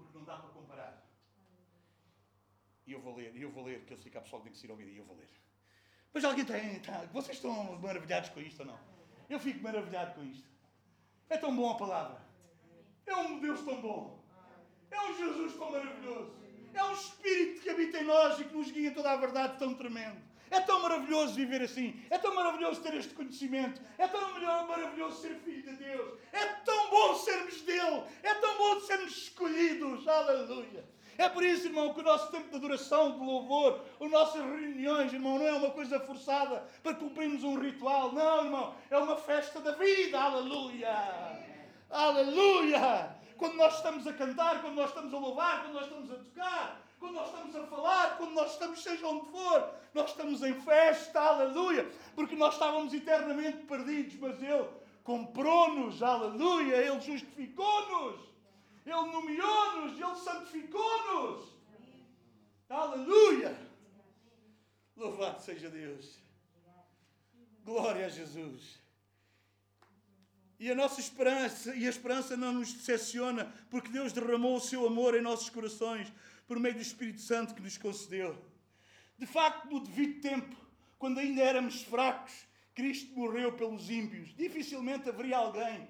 [0.03, 1.03] Porque não dá para comparar.
[2.85, 4.47] E eu vou ler, e eu vou ler, que eu sei que há pessoal que
[4.47, 5.29] tem que se ir ouvir, e eu vou ler.
[6.13, 8.79] Mas alguém tem, tá, vocês estão maravilhados com isto ou não?
[9.29, 10.47] Eu fico maravilhado com isto.
[11.29, 12.21] É tão bom a palavra.
[13.05, 14.23] É um Deus tão bom.
[14.91, 16.35] É um Jesus tão maravilhoso.
[16.73, 19.73] É um Espírito que habita em nós e que nos guia toda a verdade tão
[19.73, 20.21] tremendo.
[20.53, 21.99] É tão maravilhoso viver assim.
[22.11, 23.81] É tão maravilhoso ter este conhecimento.
[23.97, 24.21] É tão
[24.67, 26.19] maravilhoso ser filho de Deus.
[26.31, 28.03] É tão bom sermos dele.
[28.21, 30.07] É tão bom sermos escolhidos.
[30.07, 30.85] Aleluia.
[31.17, 35.11] É por isso, irmão, que o nosso tempo de adoração, de louvor, as nossas reuniões,
[35.11, 38.11] irmão, não é uma coisa forçada para cumprirmos um ritual.
[38.11, 40.19] Não, irmão, é uma festa da vida.
[40.19, 41.43] Aleluia!
[41.89, 43.15] Aleluia!
[43.37, 46.81] Quando nós estamos a cantar, quando nós estamos a louvar, quando nós estamos a tocar,
[47.03, 51.19] quando nós estamos a falar, quando nós estamos, seja onde for, nós estamos em festa,
[51.19, 51.85] aleluia,
[52.15, 54.69] porque nós estávamos eternamente perdidos, mas Ele
[55.03, 58.21] comprou-nos, aleluia, Ele justificou-nos,
[58.85, 61.49] Ele nomeou-nos, Ele santificou-nos,
[62.69, 63.59] aleluia.
[64.95, 66.19] Louvado seja Deus,
[67.65, 68.81] glória a Jesus.
[70.57, 74.87] E a nossa esperança, e a esperança não nos decepciona, porque Deus derramou o seu
[74.87, 76.09] amor em nossos corações
[76.47, 78.37] por meio do Espírito Santo que nos concedeu.
[79.17, 80.55] De facto, no devido tempo,
[80.97, 84.35] quando ainda éramos fracos, Cristo morreu pelos ímpios.
[84.35, 85.87] Dificilmente haveria alguém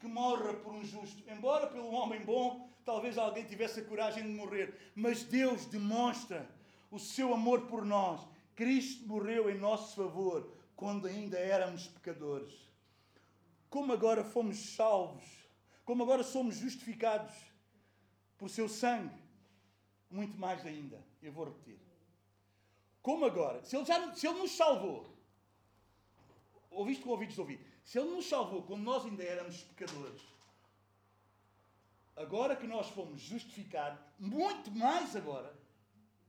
[0.00, 1.22] que morra por um justo.
[1.30, 4.92] Embora pelo homem bom, talvez alguém tivesse a coragem de morrer.
[4.94, 6.48] Mas Deus demonstra
[6.90, 8.26] o seu amor por nós.
[8.56, 12.72] Cristo morreu em nosso favor quando ainda éramos pecadores
[13.72, 15.24] como agora fomos salvos,
[15.82, 17.32] como agora somos justificados
[18.36, 19.21] por seu sangue,
[20.12, 21.78] muito mais ainda, eu vou repetir.
[23.00, 25.12] Como agora, se ele, já, se ele nos salvou,
[26.70, 30.22] ouviste com ouvidos ouvir, se ele nos salvou quando nós ainda éramos pecadores,
[32.16, 35.52] agora que nós fomos justificados, muito mais agora,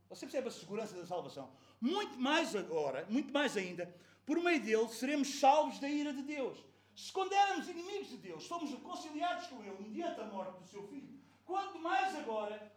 [0.10, 1.52] você percebe a segurança da salvação?
[1.80, 3.94] Muito mais agora, muito mais ainda,
[4.26, 6.58] por meio dele seremos salvos da ira de Deus.
[6.96, 10.88] Se quando éramos inimigos de Deus, fomos reconciliados com Ele mediante a morte do seu
[10.88, 12.73] Filho, quanto mais agora,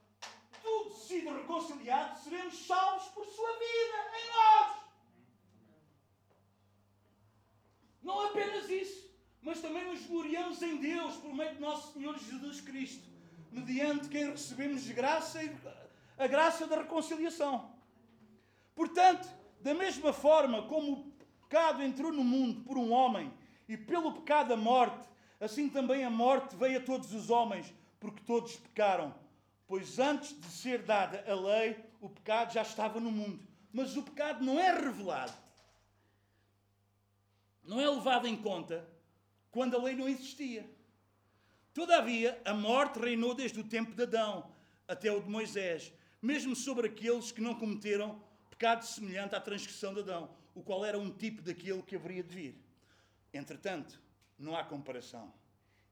[0.66, 4.76] tudo sido reconciliado, seremos salvos por sua vida em nós.
[8.02, 9.08] Não apenas isso,
[9.40, 13.08] mas também nos gloriamos em Deus por meio de nosso Senhor Jesus Cristo,
[13.52, 15.56] mediante quem recebemos graça e
[16.18, 17.70] a graça da reconciliação.
[18.74, 19.28] Portanto,
[19.60, 21.12] da mesma forma como o
[21.42, 23.32] pecado entrou no mundo por um homem
[23.68, 25.08] e pelo pecado a morte,
[25.40, 29.25] assim também a morte veio a todos os homens, porque todos pecaram.
[29.66, 33.46] Pois antes de ser dada a lei, o pecado já estava no mundo.
[33.72, 35.34] Mas o pecado não é revelado,
[37.64, 38.88] não é levado em conta
[39.50, 40.68] quando a lei não existia.
[41.74, 44.50] Todavia, a morte reinou desde o tempo de Adão
[44.88, 45.92] até o de Moisés,
[46.22, 50.98] mesmo sobre aqueles que não cometeram pecado semelhante à transgressão de Adão, o qual era
[50.98, 52.56] um tipo daquele que haveria de vir.
[53.34, 54.00] Entretanto,
[54.38, 55.32] não há comparação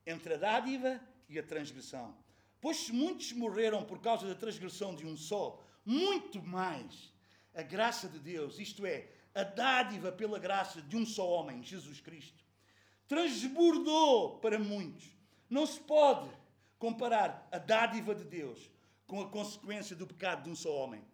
[0.07, 2.17] entre a dádiva e a transgressão.
[2.65, 7.13] Pois se muitos morreram por causa da transgressão de um só, muito mais
[7.55, 12.01] a graça de Deus, isto é, a dádiva pela graça de um só homem, Jesus
[12.01, 12.43] Cristo,
[13.07, 15.05] transbordou para muitos.
[15.51, 16.31] Não se pode
[16.79, 18.71] comparar a dádiva de Deus
[19.07, 21.05] com a consequência do pecado de um só homem.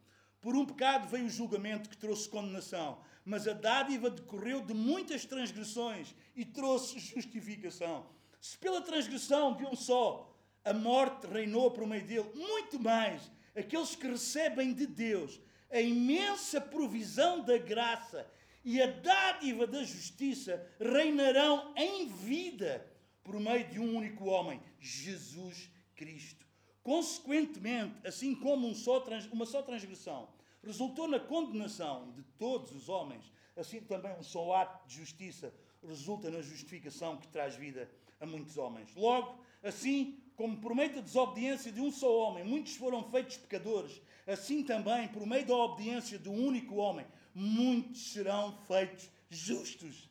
[0.41, 5.25] Por um pecado veio o julgamento que trouxe condenação, mas a dádiva decorreu de muitas
[5.25, 8.07] transgressões e trouxe justificação.
[8.41, 10.30] Se pela transgressão de um só
[10.65, 15.41] a morte reinou por meio dele, muito mais aqueles que recebem de Deus
[15.71, 18.29] a imensa provisão da graça
[18.65, 22.87] e a dádiva da justiça reinarão em vida
[23.23, 26.47] por meio de um único homem, Jesus Cristo.
[26.83, 30.29] Consequentemente, assim como um só, uma só transgressão
[30.63, 35.53] resultou na condenação de todos os homens, assim também um só ato de justiça
[35.87, 37.91] resulta na justificação que traz vida
[38.21, 38.95] a muitos homens.
[38.95, 44.01] Logo, assim como por meio da desobediência de um só homem muitos foram feitos pecadores,
[44.27, 50.09] assim também por meio da obediência de um único homem muitos serão feitos justos.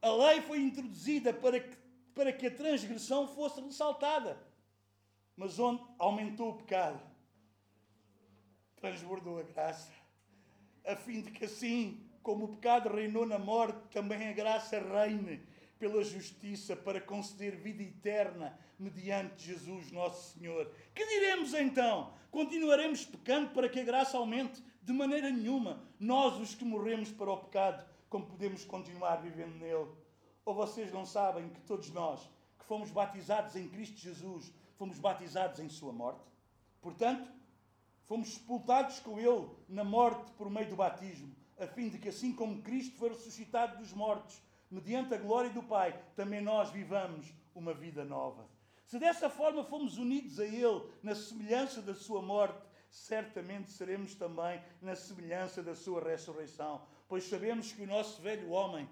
[0.00, 1.76] A lei foi introduzida para que,
[2.14, 4.48] para que a transgressão fosse ressaltada
[5.38, 7.00] mas onde aumentou o pecado,
[8.74, 9.92] transbordou a graça,
[10.84, 15.40] a fim de que assim como o pecado reinou na morte, também a graça reine
[15.78, 20.70] pela justiça para conceder vida eterna mediante Jesus nosso Senhor.
[20.94, 22.12] Que diremos então?
[22.30, 24.62] Continuaremos pecando para que a graça aumente?
[24.82, 25.82] De maneira nenhuma.
[25.98, 29.88] Nós, os que morremos para o pecado, como podemos continuar vivendo nele?
[30.44, 32.20] Ou vocês não sabem que todos nós,
[32.58, 36.24] que fomos batizados em Cristo Jesus, fomos batizados em sua morte.
[36.80, 37.30] Portanto,
[38.06, 42.32] fomos sepultados com ele na morte por meio do batismo, a fim de que, assim
[42.32, 44.40] como Cristo foi ressuscitado dos mortos,
[44.70, 48.48] mediante a glória do Pai, também nós vivamos uma vida nova.
[48.86, 54.62] Se dessa forma fomos unidos a Ele na semelhança da Sua morte, certamente seremos também
[54.80, 58.88] na semelhança da Sua ressurreição, pois sabemos que o nosso velho homem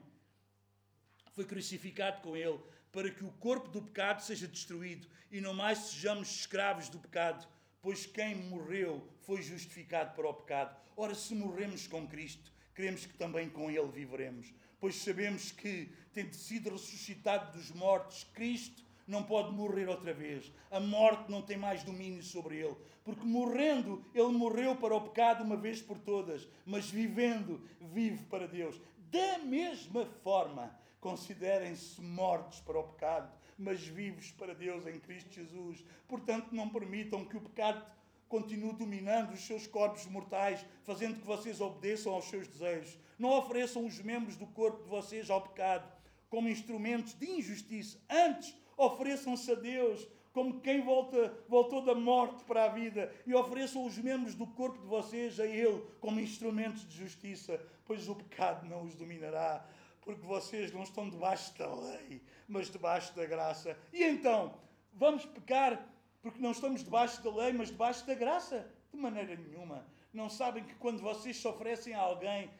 [1.32, 2.60] foi crucificado com Ele
[2.90, 7.46] para que o corpo do pecado seja destruído e não mais sejamos escravos do pecado,
[7.80, 10.76] pois quem morreu foi justificado para o pecado.
[10.96, 16.34] Ora, se morremos com Cristo, queremos que também com Ele viveremos, pois sabemos que, tendo
[16.34, 20.52] sido ressuscitado dos mortos, Cristo não pode morrer outra vez.
[20.70, 25.42] A morte não tem mais domínio sobre ele, porque morrendo, ele morreu para o pecado
[25.42, 28.80] uma vez por todas, mas vivendo, vive para Deus.
[29.10, 35.84] Da mesma forma, Considerem-se mortos para o pecado, mas vivos para Deus em Cristo Jesus.
[36.08, 37.80] Portanto, não permitam que o pecado
[38.28, 42.98] continue dominando os seus corpos mortais, fazendo que vocês obedeçam aos seus desejos.
[43.18, 45.90] Não ofereçam os membros do corpo de vocês ao pecado
[46.28, 47.98] como instrumentos de injustiça.
[48.10, 53.86] Antes, ofereçam-se a Deus como quem volta, voltou da morte para a vida, e ofereçam
[53.86, 58.68] os membros do corpo de vocês a Ele como instrumentos de justiça, pois o pecado
[58.68, 59.66] não os dominará
[60.06, 63.76] porque vocês não estão debaixo da lei, mas debaixo da graça.
[63.92, 64.54] E então,
[64.94, 65.84] vamos pecar
[66.26, 68.68] porque não estamos debaixo da lei, mas debaixo da graça?
[68.90, 69.86] De maneira nenhuma.
[70.12, 72.50] Não sabem que quando vocês se oferecem a alguém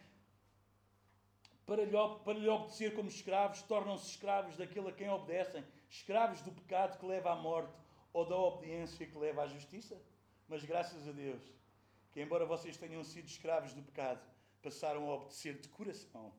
[1.67, 6.53] para lhe, para lhe obedecer como escravos, tornam-se escravos daquele a quem obedecem, escravos do
[6.53, 7.75] pecado que leva à morte
[8.13, 10.01] ou da obediência que leva à justiça?
[10.49, 11.43] Mas graças a Deus,
[12.13, 14.21] que embora vocês tenham sido escravos do pecado,
[14.63, 16.33] passaram a obedecer de coração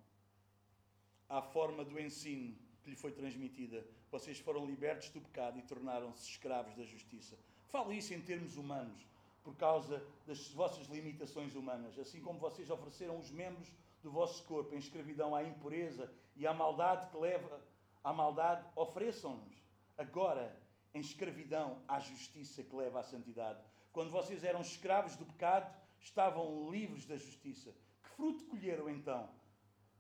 [1.28, 2.56] à forma do ensino
[2.88, 3.86] que lhe foi transmitida.
[4.10, 7.38] Vocês foram libertos do pecado e tornaram-se escravos da justiça.
[7.68, 8.98] Falo isso em termos humanos,
[9.44, 12.00] por causa das vossas limitações humanas.
[12.00, 13.70] Assim como vocês ofereceram os membros
[14.02, 17.62] do vosso corpo em escravidão à impureza e à maldade que leva
[18.02, 19.54] à maldade, ofereçam-nos
[19.98, 20.58] agora
[20.94, 23.60] em escravidão à justiça que leva à santidade.
[23.92, 25.70] Quando vocês eram escravos do pecado,
[26.00, 27.76] estavam livres da justiça.
[28.02, 29.30] Que fruto colheram então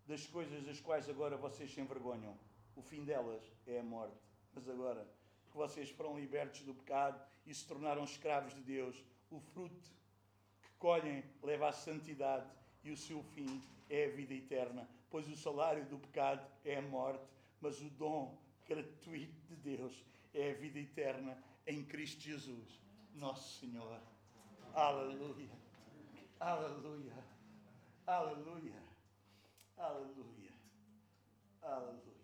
[0.07, 2.46] das coisas das quais agora vocês se envergonham?
[2.77, 4.15] O fim delas é a morte.
[4.53, 5.05] Mas agora
[5.51, 9.89] que vocês foram libertos do pecado e se tornaram escravos de Deus, o fruto
[10.61, 12.47] que colhem leva à santidade
[12.83, 16.81] e o seu fim é a vida eterna, pois o salário do pecado é a
[16.81, 17.25] morte,
[17.59, 22.79] mas o dom gratuito de Deus é a vida eterna em Cristo Jesus,
[23.15, 23.99] nosso Senhor.
[24.73, 25.49] Aleluia.
[26.39, 27.13] Aleluia.
[28.05, 28.83] Aleluia.
[29.77, 30.53] Aleluia.
[31.63, 32.17] Aleluia.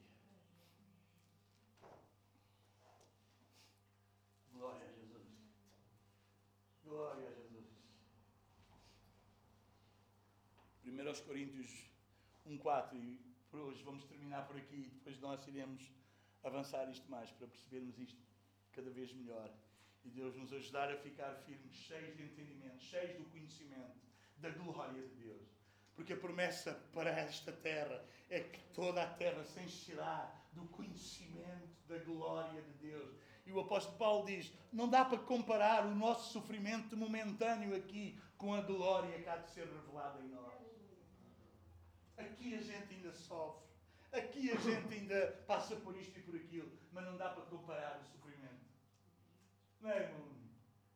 [4.53, 5.27] Glória a Jesus.
[6.93, 7.65] Glória a Jesus.
[10.85, 11.89] 1 Coríntios
[12.47, 13.19] 1,4 e
[13.49, 14.91] por hoje vamos terminar por aqui.
[14.93, 15.91] Depois nós iremos
[16.43, 18.21] avançar isto mais para percebermos isto
[18.73, 19.51] cada vez melhor.
[20.05, 23.99] E Deus nos ajudar a ficar firmes, cheios de entendimento, cheios do conhecimento
[24.37, 25.47] da glória de Deus.
[25.95, 31.73] Porque a promessa para esta terra é que toda a terra se encherá do conhecimento
[31.87, 33.15] da glória de Deus.
[33.45, 38.53] E o apóstolo Paulo diz: não dá para comparar o nosso sofrimento momentâneo aqui com
[38.53, 40.53] a glória que há de ser revelada em nós.
[42.17, 43.67] Aqui a gente ainda sofre,
[44.11, 47.99] aqui a gente ainda passa por isto e por aquilo, mas não dá para comparar
[47.99, 48.63] o sofrimento.
[49.81, 50.33] Não é, irmão?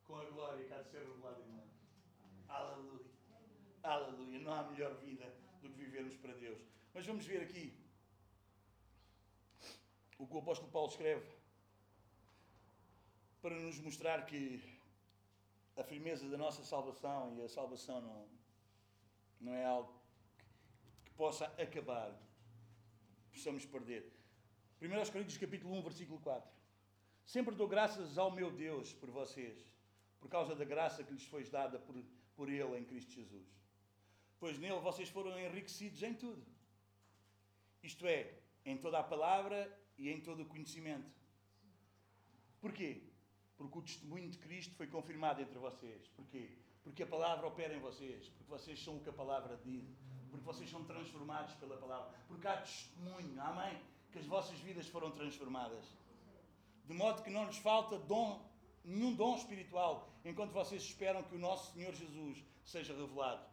[0.06, 1.70] Com a glória que há de ser revelada em nós.
[2.48, 3.06] Aleluia.
[3.84, 4.40] Aleluia.
[4.40, 6.62] Não há melhor vida do que vivermos para Deus.
[6.94, 7.78] Mas vamos ver aqui
[10.18, 11.37] o que o apóstolo Paulo escreve
[13.42, 14.62] para nos mostrar que
[15.76, 18.28] a firmeza da nossa salvação e a salvação não,
[19.40, 19.94] não é algo
[21.06, 22.12] que possa acabar,
[23.32, 24.12] possamos perder.
[24.82, 26.50] 1 Coríntios capítulo 1, versículo 4.
[27.26, 29.58] Sempre dou graças ao meu Deus por vocês,
[30.20, 31.96] por causa da graça que lhes foi dada por,
[32.36, 33.48] por Ele em Cristo Jesus.
[34.40, 36.46] Pois nele vocês foram enriquecidos em tudo.
[37.84, 38.34] Isto é,
[38.66, 39.60] em toda a palavra
[39.98, 41.12] e em todo o conhecimento.
[42.60, 43.07] Porquê?
[43.58, 46.08] Porque o testemunho de Cristo foi confirmado entre vocês.
[46.16, 46.50] Porquê?
[46.84, 48.30] Porque a palavra opera em vocês.
[48.30, 49.84] Porque vocês são o que a palavra diz.
[50.30, 52.14] Porque vocês são transformados pela palavra.
[52.28, 53.82] Porque há testemunho, amém?
[54.12, 55.86] Que as vossas vidas foram transformadas.
[56.86, 58.48] De modo que não lhes falta dom,
[58.84, 63.46] nenhum dom espiritual, enquanto vocês esperam que o nosso Senhor Jesus seja revelado.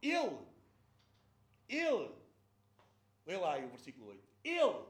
[0.00, 0.38] Ele,
[1.68, 2.14] Ele,
[3.26, 4.28] lê lá aí o versículo 8.
[4.44, 4.84] Ele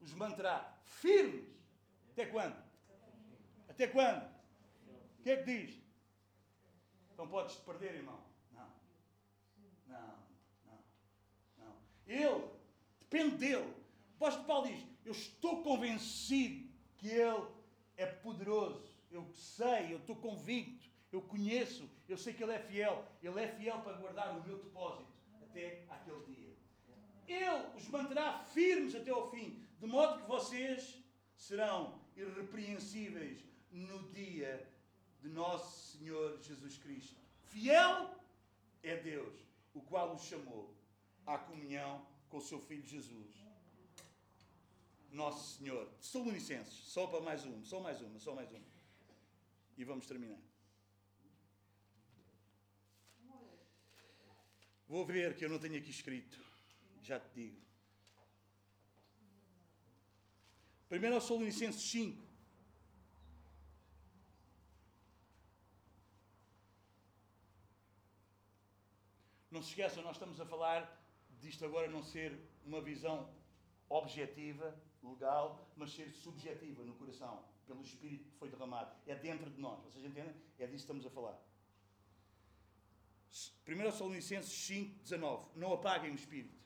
[0.00, 1.46] os manterá firmes.
[2.10, 2.63] Até quando?
[3.74, 4.22] Até quando?
[5.18, 5.82] O que é que diz?
[7.12, 8.20] Então podes te perder, irmão.
[8.52, 8.68] Não.
[9.88, 10.18] Não,
[10.64, 10.78] não,
[11.58, 11.76] não.
[12.06, 12.44] Ele,
[13.00, 13.74] depende dele.
[14.12, 17.48] O apóstolo Paulo diz: Eu estou convencido que ele
[17.96, 18.94] é poderoso.
[19.10, 23.04] Eu sei, eu estou convicto, eu conheço, eu sei que ele é fiel.
[23.20, 25.12] Ele é fiel para guardar o meu depósito
[25.42, 26.54] até aquele dia.
[27.26, 31.02] Ele os manterá firmes até ao fim, de modo que vocês
[31.34, 34.70] serão irrepreensíveis no dia
[35.20, 37.16] de nosso Senhor Jesus Cristo.
[37.46, 38.14] Fiel
[38.82, 39.34] é Deus,
[39.74, 40.72] o qual os chamou
[41.26, 43.34] à comunhão com o seu Filho Jesus.
[45.10, 45.90] Nosso Senhor.
[46.00, 48.64] Salonicenses, só para mais uma, só mais uma, só mais uma.
[49.76, 50.38] E vamos terminar.
[54.86, 56.38] Vou ver que eu não tenho aqui escrito.
[57.02, 57.60] Já te digo.
[60.90, 62.23] 1 Salonicenses 5.
[69.54, 70.80] Não se esqueçam, nós estamos a falar
[71.38, 72.36] disto agora não ser
[72.66, 73.32] uma visão
[73.88, 78.92] objetiva, legal, mas ser subjetiva no coração, pelo Espírito que foi derramado.
[79.06, 79.80] É dentro de nós.
[79.84, 80.34] Vocês entendem?
[80.58, 81.40] É disso que estamos a falar.
[83.64, 85.46] 1 Salonicenses 5, 19.
[85.54, 86.58] Não apaguem o Espírito.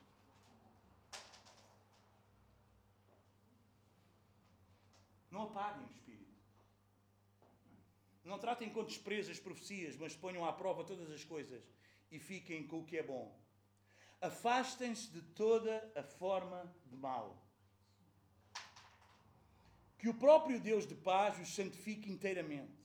[5.29, 6.33] Não apaguem o Espírito.
[8.25, 11.63] Não tratem com desprezo as profecias, mas ponham à prova todas as coisas
[12.11, 13.37] e fiquem com o que é bom.
[14.21, 17.45] Afastem-se de toda a forma de mal.
[19.97, 22.79] Que o próprio Deus de paz os santifique inteiramente.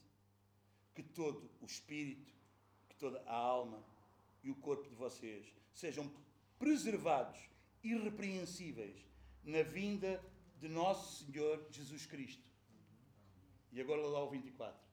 [0.93, 2.33] Que todo o espírito,
[2.87, 3.83] que toda a alma
[4.43, 6.09] e o corpo de vocês sejam
[6.57, 7.37] preservados,
[7.83, 9.05] irrepreensíveis,
[9.43, 10.23] na vinda
[10.57, 12.43] de nosso Senhor Jesus Cristo.
[13.71, 14.84] E agora lá o 24.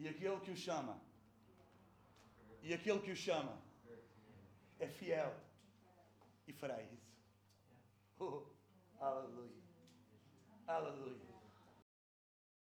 [0.00, 0.98] E aquele que o chama,
[2.62, 3.54] e aquele que o chama,
[4.78, 5.32] é fiel
[6.48, 7.10] e fará isso.
[8.22, 8.44] Oh,
[8.98, 9.62] aleluia.
[10.66, 11.29] Aleluia.